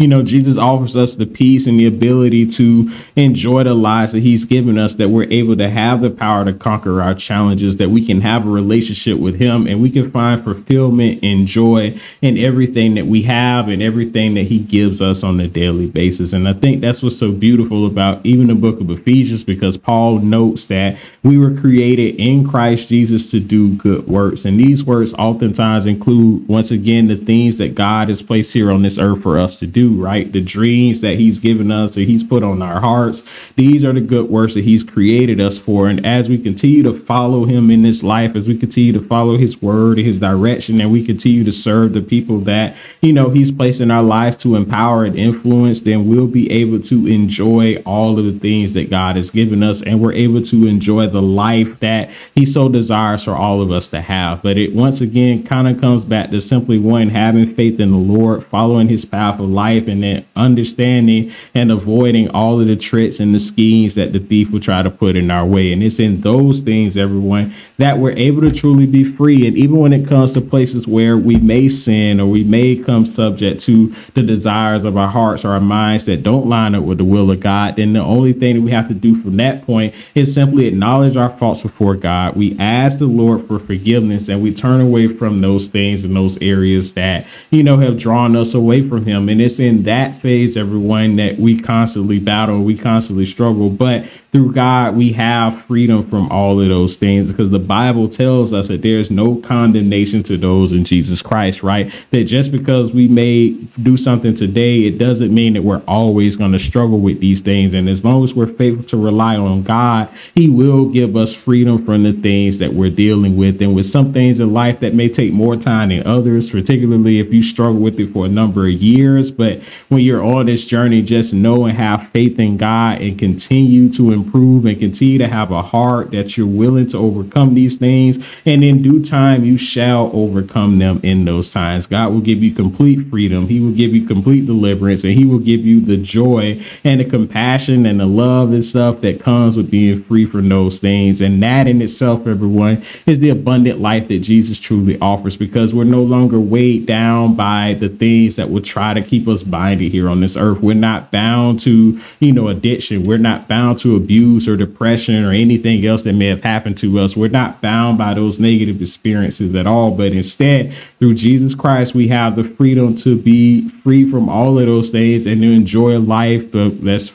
you 0.00 0.08
know, 0.08 0.22
Jesus 0.22 0.56
offers 0.56 0.96
us 0.96 1.14
the 1.14 1.26
peace 1.26 1.66
and 1.66 1.78
the 1.78 1.84
ability 1.84 2.46
to 2.52 2.90
enjoy 3.16 3.64
the 3.64 3.74
lives 3.74 4.12
that 4.12 4.20
He's 4.20 4.46
given 4.46 4.78
us, 4.78 4.94
that 4.94 5.10
we're 5.10 5.28
able 5.30 5.58
to 5.58 5.68
have 5.68 6.00
the 6.00 6.08
power 6.08 6.42
to 6.46 6.54
conquer 6.54 7.02
our 7.02 7.14
challenges, 7.14 7.76
that 7.76 7.90
we 7.90 8.06
can 8.06 8.22
have 8.22 8.46
a 8.46 8.50
relationship 8.50 9.18
with 9.18 9.38
Him, 9.38 9.66
and 9.66 9.82
we 9.82 9.90
can 9.90 10.10
find 10.10 10.42
fulfillment 10.42 11.22
and 11.22 11.46
joy 11.46 12.00
in 12.22 12.38
everything 12.38 12.94
that 12.94 13.06
we 13.06 13.22
have 13.22 13.68
and 13.68 13.82
everything 13.82 14.32
that 14.34 14.44
He 14.44 14.58
gives 14.58 15.02
us 15.02 15.22
on 15.22 15.38
a 15.38 15.46
daily 15.46 15.86
basis. 15.86 16.32
And 16.32 16.48
I 16.48 16.54
think 16.54 16.80
that's 16.80 17.02
what's 17.02 17.18
so 17.18 17.30
beautiful 17.30 17.86
about 17.86 18.24
even 18.24 18.46
the 18.46 18.54
book 18.54 18.80
of 18.80 18.90
Ephesians, 18.90 19.44
because 19.44 19.76
Paul 19.76 20.20
notes 20.20 20.64
that 20.66 20.98
we 21.22 21.36
were 21.36 21.54
created 21.54 22.14
in 22.14 22.48
Christ 22.48 22.88
Jesus 22.88 23.30
to 23.32 23.38
do 23.38 23.74
good 23.74 24.08
works. 24.08 24.46
And 24.46 24.58
these 24.58 24.82
works 24.82 25.12
oftentimes 25.18 25.84
include, 25.84 26.48
once 26.48 26.70
again, 26.70 27.08
the 27.08 27.16
things 27.16 27.58
that 27.58 27.74
God 27.74 28.08
has 28.08 28.22
placed 28.22 28.54
here 28.54 28.72
on 28.72 28.80
this 28.80 28.98
earth 28.98 29.22
for 29.22 29.38
us 29.38 29.58
to 29.58 29.66
do 29.66 29.89
right? 29.98 30.30
The 30.30 30.40
dreams 30.40 31.00
that 31.00 31.18
He's 31.18 31.40
given 31.40 31.70
us, 31.70 31.94
that 31.94 32.02
He's 32.02 32.22
put 32.22 32.42
on 32.42 32.62
our 32.62 32.80
hearts, 32.80 33.22
these 33.56 33.84
are 33.84 33.92
the 33.92 34.00
good 34.00 34.28
works 34.28 34.54
that 34.54 34.64
He's 34.64 34.84
created 34.84 35.40
us 35.40 35.58
for. 35.58 35.88
And 35.88 36.04
as 36.04 36.28
we 36.28 36.38
continue 36.38 36.82
to 36.82 36.98
follow 36.98 37.44
Him 37.44 37.70
in 37.70 37.82
this 37.82 38.02
life, 38.02 38.36
as 38.36 38.46
we 38.46 38.56
continue 38.56 38.92
to 38.92 39.00
follow 39.00 39.36
His 39.36 39.60
word 39.62 39.98
and 39.98 40.06
His 40.06 40.18
direction, 40.18 40.80
and 40.80 40.92
we 40.92 41.04
continue 41.04 41.44
to 41.44 41.52
serve 41.52 41.92
the 41.92 42.02
people 42.02 42.38
that, 42.40 42.76
you 43.00 43.12
know, 43.12 43.30
He's 43.30 43.52
placed 43.52 43.80
in 43.80 43.90
our 43.90 44.02
lives 44.02 44.36
to 44.38 44.56
empower 44.56 45.04
and 45.04 45.18
influence, 45.18 45.80
then 45.80 46.08
we'll 46.08 46.26
be 46.26 46.50
able 46.50 46.80
to 46.80 47.06
enjoy 47.06 47.76
all 47.86 48.18
of 48.18 48.24
the 48.24 48.38
things 48.38 48.72
that 48.74 48.90
God 48.90 49.16
has 49.16 49.30
given 49.30 49.62
us. 49.62 49.82
And 49.82 50.00
we're 50.00 50.12
able 50.12 50.42
to 50.42 50.66
enjoy 50.66 51.06
the 51.06 51.22
life 51.22 51.80
that 51.80 52.10
He 52.34 52.46
so 52.46 52.68
desires 52.68 53.24
for 53.24 53.34
all 53.34 53.60
of 53.62 53.70
us 53.70 53.88
to 53.90 54.00
have. 54.00 54.42
But 54.42 54.58
it 54.58 54.74
once 54.74 55.00
again 55.00 55.42
kind 55.44 55.68
of 55.68 55.80
comes 55.80 56.02
back 56.02 56.30
to 56.30 56.40
simply 56.40 56.78
one, 56.78 57.10
having 57.10 57.54
faith 57.54 57.80
in 57.80 57.92
the 57.92 57.98
Lord, 57.98 58.44
following 58.46 58.88
His 58.88 59.04
path 59.04 59.38
of 59.38 59.48
life 59.48 59.79
life 59.80 59.88
and 59.88 60.02
then 60.02 60.24
understanding 60.36 61.32
and 61.54 61.70
avoiding 61.70 62.28
all 62.30 62.60
of 62.60 62.66
the 62.66 62.76
tricks 62.76 63.20
and 63.20 63.34
the 63.34 63.38
schemes 63.38 63.94
that 63.94 64.12
the 64.12 64.18
thief 64.18 64.50
will 64.50 64.60
try 64.60 64.82
to 64.82 64.90
put 64.90 65.16
in 65.16 65.30
our 65.30 65.46
way. 65.46 65.72
And 65.72 65.82
it's 65.82 65.98
in 65.98 66.20
those 66.20 66.60
things, 66.60 66.96
everyone, 66.96 67.54
that 67.78 67.98
we're 67.98 68.12
able 68.12 68.42
to 68.42 68.50
truly 68.50 68.86
be 68.86 69.04
free. 69.04 69.46
And 69.46 69.56
even 69.56 69.76
when 69.76 69.92
it 69.92 70.06
comes 70.06 70.32
to 70.32 70.40
places 70.40 70.86
where 70.86 71.16
we 71.16 71.36
may 71.36 71.68
sin 71.68 72.20
or 72.20 72.26
we 72.26 72.44
may 72.44 72.76
come 72.76 73.06
subject 73.06 73.60
to 73.62 73.94
the 74.14 74.22
desires 74.22 74.84
of 74.84 74.96
our 74.96 75.08
hearts 75.08 75.44
or 75.44 75.50
our 75.50 75.60
minds 75.60 76.04
that 76.06 76.22
don't 76.22 76.48
line 76.48 76.74
up 76.74 76.84
with 76.84 76.98
the 76.98 77.04
will 77.04 77.30
of 77.30 77.40
God, 77.40 77.76
then 77.76 77.92
the 77.92 78.00
only 78.00 78.32
thing 78.32 78.56
that 78.56 78.62
we 78.62 78.70
have 78.70 78.88
to 78.88 78.94
do 78.94 79.20
from 79.20 79.36
that 79.38 79.62
point 79.62 79.94
is 80.14 80.34
simply 80.34 80.66
acknowledge 80.66 81.16
our 81.16 81.36
faults 81.38 81.62
before 81.62 81.96
God. 81.96 82.36
We 82.36 82.56
ask 82.58 82.98
the 82.98 83.06
Lord 83.06 83.46
for 83.46 83.58
forgiveness 83.58 84.28
and 84.28 84.42
we 84.42 84.52
turn 84.52 84.80
away 84.80 85.08
from 85.08 85.40
those 85.40 85.68
things 85.68 86.04
and 86.04 86.14
those 86.14 86.38
areas 86.38 86.94
that, 86.94 87.26
you 87.50 87.62
know, 87.62 87.78
have 87.78 87.98
drawn 87.98 88.36
us 88.36 88.54
away 88.54 88.86
from 88.86 89.06
Him. 89.06 89.28
And 89.28 89.40
it's 89.40 89.59
in 89.60 89.84
that 89.84 90.20
phase, 90.20 90.56
everyone, 90.56 91.16
that 91.16 91.38
we 91.38 91.58
constantly 91.58 92.18
battle, 92.18 92.62
we 92.62 92.76
constantly 92.76 93.26
struggle. 93.26 93.70
But 93.70 94.06
through 94.32 94.52
God, 94.52 94.94
we 94.94 95.12
have 95.12 95.64
freedom 95.64 96.08
from 96.08 96.30
all 96.30 96.60
of 96.60 96.68
those 96.68 96.96
things 96.96 97.26
because 97.26 97.50
the 97.50 97.58
Bible 97.58 98.08
tells 98.08 98.52
us 98.52 98.68
that 98.68 98.82
there's 98.82 99.10
no 99.10 99.36
condemnation 99.36 100.22
to 100.24 100.36
those 100.36 100.70
in 100.70 100.84
Jesus 100.84 101.20
Christ, 101.20 101.64
right? 101.64 101.92
That 102.10 102.24
just 102.24 102.52
because 102.52 102.92
we 102.92 103.08
may 103.08 103.50
do 103.82 103.96
something 103.96 104.34
today, 104.34 104.84
it 104.84 104.98
doesn't 104.98 105.34
mean 105.34 105.54
that 105.54 105.62
we're 105.62 105.82
always 105.88 106.36
going 106.36 106.52
to 106.52 106.60
struggle 106.60 107.00
with 107.00 107.18
these 107.18 107.40
things. 107.40 107.74
And 107.74 107.88
as 107.88 108.04
long 108.04 108.22
as 108.22 108.32
we're 108.32 108.46
faithful 108.46 108.84
to 108.84 108.96
rely 108.96 109.36
on 109.36 109.64
God, 109.64 110.08
He 110.36 110.48
will 110.48 110.88
give 110.88 111.16
us 111.16 111.34
freedom 111.34 111.84
from 111.84 112.04
the 112.04 112.12
things 112.12 112.58
that 112.58 112.72
we're 112.72 112.90
dealing 112.90 113.36
with. 113.36 113.60
And 113.60 113.74
with 113.74 113.86
some 113.86 114.12
things 114.12 114.38
in 114.38 114.52
life 114.52 114.78
that 114.78 114.94
may 114.94 115.08
take 115.08 115.32
more 115.32 115.56
time 115.56 115.88
than 115.88 116.06
others, 116.06 116.50
particularly 116.50 117.18
if 117.18 117.32
you 117.32 117.42
struggle 117.42 117.80
with 117.80 117.98
it 117.98 118.12
for 118.12 118.26
a 118.26 118.28
number 118.28 118.66
of 118.66 118.72
years. 118.72 119.32
But 119.32 119.60
when 119.88 120.02
you're 120.02 120.22
on 120.22 120.46
this 120.46 120.66
journey, 120.66 121.02
just 121.02 121.34
know 121.34 121.64
and 121.64 121.76
have 121.76 122.08
faith 122.10 122.38
in 122.38 122.58
God 122.58 123.00
and 123.00 123.18
continue 123.18 123.90
to 123.92 124.19
improve 124.22 124.66
and 124.66 124.78
continue 124.78 125.18
to 125.18 125.28
have 125.28 125.50
a 125.50 125.62
heart 125.62 126.10
that 126.12 126.36
you're 126.36 126.46
willing 126.46 126.86
to 126.88 126.98
overcome 126.98 127.54
these 127.54 127.76
things. 127.76 128.18
And 128.44 128.62
in 128.62 128.82
due 128.82 129.04
time, 129.04 129.44
you 129.44 129.56
shall 129.56 130.10
overcome 130.12 130.78
them 130.78 131.00
in 131.02 131.24
those 131.24 131.52
times. 131.52 131.86
God 131.86 132.12
will 132.12 132.20
give 132.20 132.42
you 132.42 132.54
complete 132.54 133.08
freedom. 133.08 133.48
He 133.48 133.60
will 133.60 133.72
give 133.72 133.94
you 133.94 134.06
complete 134.06 134.46
deliverance 134.46 135.04
and 135.04 135.14
he 135.14 135.24
will 135.24 135.38
give 135.38 135.64
you 135.64 135.80
the 135.80 135.96
joy 135.96 136.62
and 136.84 137.00
the 137.00 137.04
compassion 137.04 137.86
and 137.86 138.00
the 138.00 138.06
love 138.06 138.52
and 138.52 138.64
stuff 138.64 139.00
that 139.00 139.20
comes 139.20 139.56
with 139.56 139.70
being 139.70 140.02
free 140.04 140.26
from 140.26 140.48
those 140.48 140.78
things. 140.78 141.20
And 141.20 141.42
that 141.42 141.66
in 141.66 141.80
itself, 141.82 142.26
everyone, 142.26 142.82
is 143.06 143.20
the 143.20 143.30
abundant 143.30 143.80
life 143.80 144.08
that 144.08 144.18
Jesus 144.18 144.58
truly 144.58 144.98
offers 145.00 145.36
because 145.36 145.74
we're 145.74 145.84
no 145.84 146.02
longer 146.02 146.38
weighed 146.38 146.86
down 146.86 147.34
by 147.34 147.76
the 147.78 147.88
things 147.88 148.36
that 148.36 148.50
will 148.50 148.62
try 148.62 148.94
to 148.94 149.02
keep 149.02 149.28
us 149.28 149.42
binded 149.42 149.92
here 149.92 150.08
on 150.08 150.20
this 150.20 150.36
earth. 150.36 150.60
We're 150.60 150.74
not 150.74 151.10
bound 151.10 151.60
to, 151.60 152.00
you 152.20 152.32
know, 152.32 152.48
addiction. 152.48 153.04
We're 153.04 153.18
not 153.18 153.48
bound 153.48 153.78
to 153.80 153.96
abuse 153.96 154.09
abuse 154.10 154.48
or 154.48 154.56
depression 154.56 155.24
or 155.24 155.30
anything 155.30 155.86
else 155.86 156.02
that 156.02 156.14
may 156.14 156.26
have 156.26 156.42
happened 156.42 156.76
to 156.76 156.98
us. 156.98 157.16
We're 157.16 157.28
not 157.28 157.60
bound 157.60 157.96
by 157.96 158.14
those 158.14 158.40
negative 158.40 158.82
experiences 158.82 159.54
at 159.54 159.68
all, 159.68 159.92
but 159.92 160.10
instead, 160.10 160.72
through 160.98 161.14
Jesus 161.14 161.54
Christ, 161.54 161.94
we 161.94 162.08
have 162.08 162.34
the 162.34 162.42
freedom 162.42 162.96
to 162.96 163.16
be 163.16 163.68
free 163.68 164.10
from 164.10 164.28
all 164.28 164.58
of 164.58 164.66
those 164.66 164.90
things 164.90 165.26
and 165.26 165.40
to 165.42 165.52
enjoy 165.52 166.00
life 166.00 166.50
that's 166.50 167.12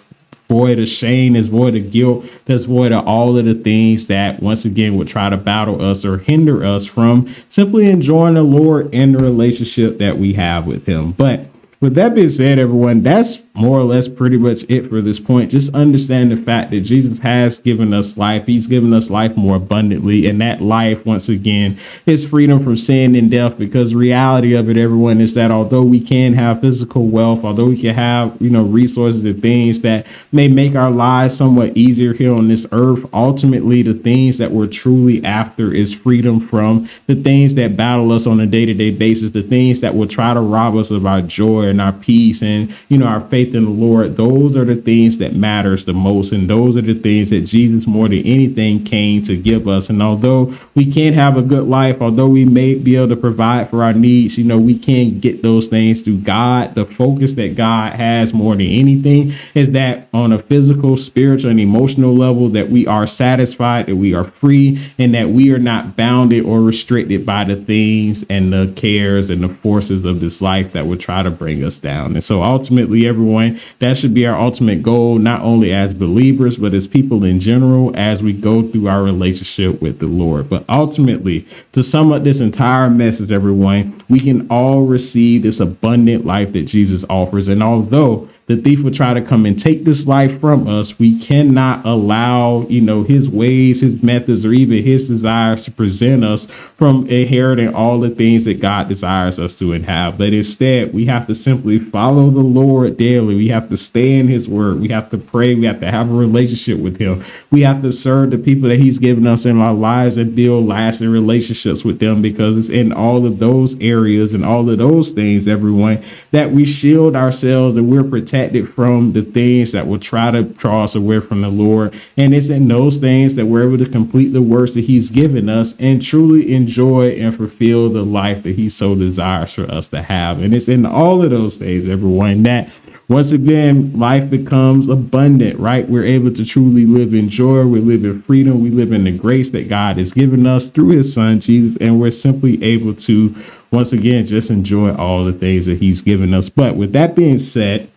void 0.48 0.80
of 0.80 0.88
shame, 0.88 1.34
that's 1.34 1.48
void 1.48 1.75
of 1.75 1.92
guilt, 1.92 2.25
that's 2.46 2.64
void 2.64 2.94
of 2.94 3.06
all 3.06 3.38
of 3.38 3.44
the 3.44 3.56
things 3.56 4.08
that 4.08 4.42
once 4.42 4.64
again 4.64 4.96
would 4.96 5.10
try 5.10 5.30
to 5.30 5.36
battle 5.36 5.82
us 5.82 6.06
or 6.06 6.20
hinder 6.20 6.64
us 6.64 6.86
from 6.86 7.28
simply 7.50 7.90
enjoying 7.90 8.36
the 8.36 8.44
Lord 8.44 8.90
and 8.96 9.16
the 9.16 9.20
relationship 9.20 9.98
that 9.98 10.18
we 10.18 10.32
have 10.34 10.66
with 10.66 10.86
Him. 10.86 11.12
But 11.12 11.48
with 11.82 11.96
that 11.96 12.16
being 12.16 12.30
said, 12.30 12.58
everyone, 12.58 13.04
that's 13.04 13.42
more 13.56 13.80
or 13.80 13.84
less 13.84 14.08
pretty 14.08 14.38
much 14.38 14.66
it 14.70 14.90
for 14.90 15.02
this 15.02 15.20
point. 15.20 15.52
Just 15.52 15.74
understand 15.74 16.32
the 16.32 16.38
fact 16.38 16.72
that 16.72 16.82
Jesus 16.82 17.20
has 17.20 17.60
given 17.60 17.94
us 17.94 18.18
life. 18.18 18.46
He's 18.46 18.68
given 18.68 18.94
us 18.94 19.10
life 19.10 19.38
more 19.38 19.56
abundantly. 19.56 20.28
And 20.28 20.42
that 20.42 20.62
life, 20.62 21.06
once 21.06 21.30
again, 21.30 21.80
is 22.06 22.28
freedom 22.28 22.64
from 22.64 22.78
sin 22.78 23.16
and 23.16 23.32
death. 23.32 23.58
Because 23.58 23.96
reality 23.96 24.54
of 24.54 24.70
it, 24.70 24.78
everyone, 24.78 25.22
is 25.22 25.34
that 25.36 25.52
although 25.52 25.84
we 25.84 26.02
can 26.02 26.34
have 26.34 26.62
physical 26.62 27.08
wealth, 27.08 27.46
although 27.46 27.68
we 27.68 27.80
can 27.80 27.96
have, 27.96 28.36
you 28.42 28.50
know, 28.50 28.64
resources 28.64 29.24
and 29.24 29.42
things 29.42 29.82
that 29.82 30.06
may 30.32 30.48
make 30.48 30.76
our 30.76 30.92
lives 30.92 31.38
somewhat 31.38 31.76
easier 31.78 32.14
here 32.14 32.34
on 32.34 32.48
this 32.48 32.68
earth, 32.72 33.06
ultimately 33.14 33.82
the 33.82 33.94
things 33.94 34.38
that 34.38 34.52
we're 34.52 34.68
truly 34.68 35.24
after 35.24 35.74
is 35.74 35.94
freedom 35.94 36.40
from 36.40 36.90
the 37.08 37.16
things 37.16 37.56
that 37.56 37.78
battle 37.78 38.12
us 38.12 38.28
on 38.28 38.40
a 38.40 38.46
day-to-day 38.46 38.92
basis, 38.92 39.32
the 39.32 39.42
things 39.42 39.82
that 39.82 39.96
will 39.96 40.08
try 40.08 40.34
to 40.34 40.42
rob 40.42 40.76
us 40.76 40.92
of 40.92 41.06
our 41.06 41.22
joy 41.22 41.64
and 41.64 41.80
our 41.80 41.94
peace 41.94 42.42
and, 42.44 42.76
you 42.90 42.98
know, 42.98 43.06
our 43.06 43.22
faith 43.22 43.45
faith 43.46 43.56
in 43.56 43.66
the 43.66 43.72
Lord, 43.72 44.18
those 44.18 44.56
are 44.56 44.66
the 44.66 44.75
things 44.75 45.18
that 45.20 45.36
matters 45.36 45.86
the 45.86 45.94
most. 45.94 46.32
And 46.32 46.50
those 46.50 46.78
are 46.78 46.82
the 46.82 46.94
things 46.94 47.30
that 47.30 47.42
Jesus 47.42 47.88
more 47.88 48.08
than 48.08 48.20
anything 48.20 48.84
came 48.84 49.22
to 49.24 49.36
give 49.36 49.68
us. 49.68 49.90
And 49.90 50.02
although 50.02 50.56
we 50.74 50.92
can't 50.92 51.16
have 51.16 51.38
a 51.38 51.42
good 51.42 51.68
life, 51.68 52.02
although 52.02 52.28
we 52.28 52.46
may 52.46 52.75
be 52.75 52.96
able 52.96 53.10
to 53.10 53.16
provide 53.16 53.70
for 53.70 53.84
our 53.84 53.94
needs, 53.94 54.38
you 54.38 54.44
know, 54.44 54.58
we 54.58 54.78
can't 54.78 55.22
get 55.22 55.42
those 55.42 55.68
things 55.68 56.02
through 56.02 56.20
God. 56.20 56.75
The 56.75 56.86
focus 56.86 57.34
that 57.34 57.56
God 57.56 57.94
has 57.94 58.34
more 58.34 58.56
than 58.56 58.68
anything 58.68 59.34
is 59.54 59.72
that 59.72 60.08
on 60.14 60.32
a 60.32 60.40
physical, 60.40 60.98
spiritual, 60.98 61.52
and 61.52 61.60
emotional 61.60 62.16
level, 62.16 62.50
that 62.50 62.70
we 62.70 62.88
are 62.88 63.08
satisfied, 63.08 63.88
that 63.88 63.96
we 63.96 64.14
are 64.14 64.24
free, 64.24 64.80
and 64.98 65.14
that 65.14 65.30
we 65.30 65.52
are 65.52 65.60
not 65.60 65.96
bounded 65.96 66.46
or 66.46 66.62
restricted 66.62 67.25
by 67.25 67.44
the 67.44 67.56
things 67.56 68.25
and 68.30 68.52
the 68.52 68.72
cares 68.75 69.30
and 69.30 69.44
the 69.44 69.50
forces 69.50 70.06
of 70.06 70.20
this 70.20 70.42
life 70.42 70.74
that 70.74 70.88
would 70.88 71.00
try 71.00 71.24
to 71.24 71.32
bring 71.32 71.64
us 71.64 71.78
down. 71.78 72.14
And 72.14 72.24
so 72.24 72.42
ultimately, 72.44 73.08
everyone 73.08 73.35
that 73.80 73.98
should 73.98 74.13
be 74.13 74.25
our 74.25 74.39
ultimate 74.39 74.84
goal, 74.84 75.18
not 75.18 75.42
only 75.42 75.74
as 75.74 75.94
believers, 75.94 76.58
but 76.58 76.74
as 76.74 76.88
people 76.88 77.24
in 77.24 77.39
general 77.39 77.96
as 77.96 78.22
we 78.22 78.34
go 78.34 78.68
through 78.68 78.88
our 78.88 79.04
relationship 79.04 79.82
with 79.82 80.00
the 80.00 80.08
Lord. 80.08 80.50
But 80.50 80.65
ultimately, 80.70 81.48
to 81.74 81.84
sum 81.84 82.12
up 82.12 82.24
this 82.24 82.39
entire 82.39 82.89
message, 82.89 83.32
everyone, 83.32 84.04
we 84.10 84.20
can 84.20 84.48
all 84.50 84.84
receive 84.84 85.44
this 85.44 85.60
abundant 85.60 86.25
life 86.25 86.54
that 86.54 86.63
Jesus 86.63 87.06
offers. 87.10 87.48
And 87.48 87.62
although 87.62 88.30
the 88.48 88.56
thief 88.56 88.84
will 88.84 88.92
try 88.92 89.12
to 89.12 89.24
come 89.24 89.44
and 89.48 89.60
take 89.60 89.86
this 89.86 90.06
life 90.06 90.40
from 90.40 90.68
us, 90.68 91.00
we 91.00 91.18
cannot 91.18 91.84
allow, 91.84 92.62
you 92.68 92.80
know, 92.80 93.02
his 93.02 93.28
ways, 93.28 93.82
his 93.82 94.04
methods, 94.04 94.46
or 94.46 94.54
even 94.54 94.84
his 94.84 95.08
desires 95.08 95.66
to 95.66 95.72
present 95.72 96.24
us 96.24 96.46
from 96.78 97.08
inheriting 97.08 97.74
all 97.74 98.00
the 98.00 98.12
things 98.12 98.46
that 98.46 98.60
God 98.60 98.88
desires 98.88 99.40
us 99.40 99.58
to 99.58 99.72
have. 99.72 100.20
But 100.20 100.32
instead, 100.32 100.94
we 100.94 101.06
have 101.06 101.25
to 101.25 101.34
simply 101.34 101.80
follow 101.80 102.30
the 102.30 102.42
Lord 102.42 102.98
daily. 102.98 103.34
We 103.34 103.48
have 103.48 103.68
to 103.70 103.78
stay 103.78 104.20
in 104.20 104.28
his 104.28 104.48
word. 104.48 104.80
We 104.80 104.90
have 104.90 105.10
to 105.10 105.18
pray. 105.18 105.56
We 105.56 105.66
have 105.66 105.80
to 105.80 105.90
have 105.90 106.12
a 106.12 106.14
relationship 106.14 106.80
with 106.80 106.98
him. 106.98 107.25
We 107.50 107.62
have 107.62 107.82
to 107.82 107.92
serve 107.92 108.30
the 108.30 108.38
people 108.38 108.70
that 108.70 108.78
he's 108.78 109.00
given 109.00 109.25
us 109.25 109.48
in 109.48 109.60
our 109.60 109.74
lives 109.74 110.18
and 110.18 110.36
build 110.36 110.68
lasting 110.68 111.10
relationships 111.10 111.84
with 111.84 111.98
them 111.98 112.22
because 112.22 112.58
it's 112.58 112.70
in 112.70 112.94
all 112.94 113.25
of 113.25 113.40
those 113.40 113.80
areas 113.82 114.36
and 114.36 114.46
all 114.46 114.70
of 114.70 114.78
those 114.78 115.10
things, 115.10 115.48
everyone, 115.48 116.04
that 116.30 116.52
we 116.52 116.64
shield 116.64 117.16
ourselves 117.16 117.75
and 117.75 117.90
we're 117.90 118.04
protected 118.04 118.35
protected 118.36 118.74
from 118.74 119.13
the 119.13 119.22
things 119.22 119.72
that 119.72 119.88
will 119.88 120.00
try 120.00 120.30
to 120.30 120.44
draw 120.44 120.84
us 120.84 120.94
away 120.94 121.22
from 121.22 121.39
the 121.39 121.50
Lord. 121.50 121.94
And 122.18 122.34
it's 122.36 122.50
in 122.50 122.68
those 122.68 122.98
things 122.98 123.36
that 123.36 123.46
we're 123.46 123.68
able 123.68 123.84
to 123.84 123.89
complete 123.89 124.30
the 124.30 124.42
works 124.42 124.74
that 124.74 124.82
He's 124.82 125.10
given 125.10 125.48
us 125.48 125.74
and 125.80 126.01
truly 126.01 126.54
enjoy 126.54 127.12
and 127.12 127.34
fulfill 127.34 127.89
the 127.89 128.04
life 128.04 128.44
that 128.44 128.56
He 128.56 128.68
so 128.68 128.94
desires 128.94 129.54
for 129.54 129.72
us 129.72 129.88
to 129.89 130.01
have. 130.01 130.42
And 130.42 130.54
it's 130.54 130.68
in 130.68 130.86
all 130.86 131.24
of 131.24 131.30
those 131.30 131.58
things, 131.58 131.88
everyone, 131.88 132.44
that 132.44 132.70
once 133.08 133.32
again, 133.32 133.98
life 133.98 134.30
becomes 134.30 134.89
abundant, 134.89 135.58
right? 135.58 135.88
We're 135.88 136.04
able 136.04 136.34
to 136.34 136.44
truly 136.44 136.86
live 136.86 137.13
in 137.13 137.30
joy. 137.30 137.65
We 137.65 137.80
live 137.80 138.04
in 138.04 138.22
freedom. 138.24 138.62
We 138.62 138.72
live 138.72 138.92
in 138.92 139.06
the 139.06 139.18
grace 139.18 139.51
that 139.51 139.70
God 139.70 139.98
has 139.98 140.12
given 140.12 140.46
us 140.46 140.68
through 140.68 140.89
his 140.89 141.13
son, 141.13 141.39
Jesus. 141.39 141.77
And 141.80 142.01
we're 142.01 142.12
simply 142.12 142.62
able 142.63 142.96
to, 142.96 143.36
once 143.72 143.94
again, 143.94 144.25
just 144.25 144.50
enjoy 144.50 144.94
all 144.96 145.24
the 145.24 145.34
things 145.34 145.68
that 145.68 145.77
he's 145.77 146.01
given 146.01 146.34
us. 146.34 146.50
But 146.50 146.75
with 146.75 146.94
that 146.94 147.15
being 147.15 147.38
said, 147.38 147.92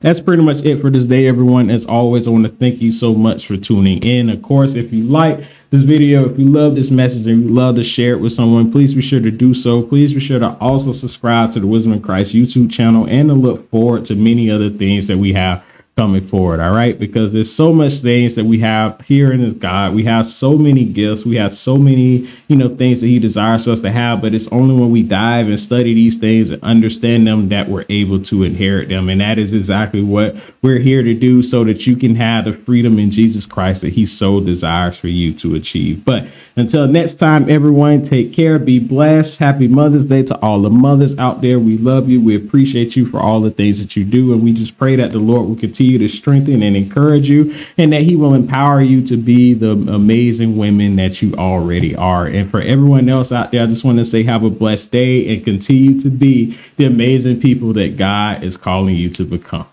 that's 0.00 0.20
pretty 0.20 0.42
much 0.42 0.64
it 0.64 0.80
for 0.80 0.90
this 0.90 1.04
day, 1.04 1.26
everyone. 1.26 1.70
As 1.70 1.84
always, 1.84 2.28
I 2.28 2.30
want 2.30 2.44
to 2.44 2.52
thank 2.52 2.80
you 2.80 2.92
so 2.92 3.14
much 3.14 3.46
for 3.46 3.56
tuning 3.56 3.98
in. 4.04 4.30
Of 4.30 4.42
course, 4.42 4.74
if 4.74 4.92
you 4.92 5.02
like 5.04 5.44
this 5.70 5.82
video, 5.82 6.28
if 6.28 6.38
you 6.38 6.48
love 6.48 6.76
this 6.76 6.90
message 6.90 7.26
and 7.26 7.44
you 7.44 7.50
love 7.50 7.74
to 7.76 7.84
share 7.84 8.14
it 8.14 8.20
with 8.20 8.32
someone, 8.32 8.70
please 8.70 8.94
be 8.94 9.02
sure 9.02 9.20
to 9.20 9.30
do 9.30 9.54
so. 9.54 9.82
Please 9.82 10.14
be 10.14 10.20
sure 10.20 10.38
to 10.38 10.56
also 10.60 10.92
subscribe 10.92 11.52
to 11.52 11.60
the 11.60 11.66
Wisdom 11.66 11.92
in 11.92 12.00
Christ 12.00 12.32
YouTube 12.32 12.70
channel 12.70 13.06
and 13.08 13.28
to 13.28 13.34
look 13.34 13.68
forward 13.70 14.04
to 14.06 14.14
many 14.14 14.50
other 14.50 14.70
things 14.70 15.08
that 15.08 15.18
we 15.18 15.32
have 15.32 15.64
coming 15.98 16.20
forward. 16.20 16.60
All 16.60 16.70
right. 16.70 16.96
Because 16.96 17.32
there's 17.32 17.52
so 17.52 17.72
much 17.72 17.94
things 17.94 18.36
that 18.36 18.44
we 18.44 18.60
have 18.60 19.00
here 19.00 19.32
in 19.32 19.40
this 19.40 19.54
God. 19.54 19.96
We 19.96 20.04
have 20.04 20.26
so 20.26 20.56
many 20.56 20.84
gifts. 20.84 21.24
We 21.24 21.34
have 21.38 21.52
so 21.52 21.76
many, 21.76 22.28
you 22.46 22.54
know, 22.54 22.68
things 22.68 23.00
that 23.00 23.08
he 23.08 23.18
desires 23.18 23.64
for 23.64 23.72
us 23.72 23.80
to 23.80 23.90
have. 23.90 24.22
But 24.22 24.32
it's 24.32 24.46
only 24.48 24.76
when 24.76 24.92
we 24.92 25.02
dive 25.02 25.48
and 25.48 25.58
study 25.58 25.94
these 25.94 26.16
things 26.16 26.50
and 26.50 26.62
understand 26.62 27.26
them 27.26 27.48
that 27.48 27.68
we're 27.68 27.84
able 27.88 28.22
to 28.22 28.44
inherit 28.44 28.90
them. 28.90 29.08
And 29.08 29.20
that 29.20 29.40
is 29.40 29.52
exactly 29.52 30.00
what 30.00 30.36
we're 30.62 30.78
here 30.78 31.02
to 31.02 31.14
do 31.14 31.42
so 31.42 31.64
that 31.64 31.84
you 31.88 31.96
can 31.96 32.14
have 32.14 32.44
the 32.44 32.52
freedom 32.52 33.00
in 33.00 33.10
Jesus 33.10 33.44
Christ 33.44 33.80
that 33.80 33.94
he 33.94 34.06
so 34.06 34.38
desires 34.38 34.96
for 34.96 35.08
you 35.08 35.34
to 35.34 35.56
achieve. 35.56 36.04
But 36.04 36.28
until 36.58 36.88
next 36.88 37.14
time, 37.14 37.48
everyone, 37.48 38.02
take 38.02 38.32
care. 38.32 38.58
Be 38.58 38.80
blessed. 38.80 39.38
Happy 39.38 39.68
Mother's 39.68 40.06
Day 40.06 40.24
to 40.24 40.36
all 40.40 40.60
the 40.60 40.70
mothers 40.70 41.16
out 41.16 41.40
there. 41.40 41.60
We 41.60 41.78
love 41.78 42.08
you. 42.08 42.20
We 42.20 42.34
appreciate 42.34 42.96
you 42.96 43.06
for 43.06 43.20
all 43.20 43.40
the 43.40 43.52
things 43.52 43.78
that 43.78 43.94
you 43.94 44.04
do. 44.04 44.32
And 44.32 44.42
we 44.42 44.52
just 44.52 44.76
pray 44.76 44.96
that 44.96 45.12
the 45.12 45.20
Lord 45.20 45.48
will 45.48 45.54
continue 45.54 45.98
to 45.98 46.08
strengthen 46.08 46.60
and 46.64 46.76
encourage 46.76 47.28
you, 47.28 47.54
and 47.76 47.92
that 47.92 48.02
He 48.02 48.16
will 48.16 48.34
empower 48.34 48.80
you 48.80 49.06
to 49.06 49.16
be 49.16 49.54
the 49.54 49.70
amazing 49.70 50.56
women 50.56 50.96
that 50.96 51.22
you 51.22 51.32
already 51.34 51.94
are. 51.94 52.26
And 52.26 52.50
for 52.50 52.60
everyone 52.60 53.08
else 53.08 53.30
out 53.30 53.52
there, 53.52 53.62
I 53.62 53.66
just 53.66 53.84
want 53.84 53.98
to 53.98 54.04
say 54.04 54.24
have 54.24 54.42
a 54.42 54.50
blessed 54.50 54.90
day 54.90 55.32
and 55.32 55.44
continue 55.44 56.00
to 56.00 56.10
be 56.10 56.58
the 56.76 56.86
amazing 56.86 57.40
people 57.40 57.72
that 57.74 57.96
God 57.96 58.42
is 58.42 58.56
calling 58.56 58.96
you 58.96 59.10
to 59.10 59.24
become. 59.24 59.68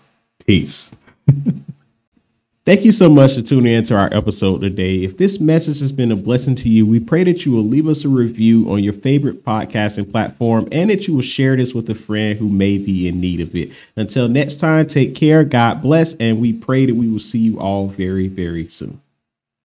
Peace. 0.46 0.92
Thank 2.66 2.84
you 2.84 2.90
so 2.90 3.08
much 3.08 3.36
for 3.36 3.42
tuning 3.42 3.74
in 3.74 3.84
to 3.84 3.94
our 3.94 4.12
episode 4.12 4.60
today. 4.60 5.04
If 5.04 5.18
this 5.18 5.38
message 5.38 5.78
has 5.78 5.92
been 5.92 6.10
a 6.10 6.16
blessing 6.16 6.56
to 6.56 6.68
you, 6.68 6.84
we 6.84 6.98
pray 6.98 7.22
that 7.22 7.46
you 7.46 7.52
will 7.52 7.62
leave 7.62 7.86
us 7.86 8.04
a 8.04 8.08
review 8.08 8.68
on 8.68 8.82
your 8.82 8.92
favorite 8.92 9.44
podcasting 9.44 10.10
platform 10.10 10.66
and 10.72 10.90
that 10.90 11.06
you 11.06 11.14
will 11.14 11.22
share 11.22 11.54
this 11.54 11.74
with 11.74 11.88
a 11.90 11.94
friend 11.94 12.40
who 12.40 12.48
may 12.48 12.76
be 12.76 13.06
in 13.06 13.20
need 13.20 13.40
of 13.40 13.54
it. 13.54 13.70
Until 13.94 14.26
next 14.26 14.56
time, 14.56 14.88
take 14.88 15.14
care, 15.14 15.44
God 15.44 15.80
bless, 15.80 16.14
and 16.14 16.40
we 16.40 16.52
pray 16.52 16.86
that 16.86 16.96
we 16.96 17.08
will 17.08 17.20
see 17.20 17.38
you 17.38 17.56
all 17.60 17.86
very, 17.86 18.26
very 18.26 18.66
soon. 18.66 19.00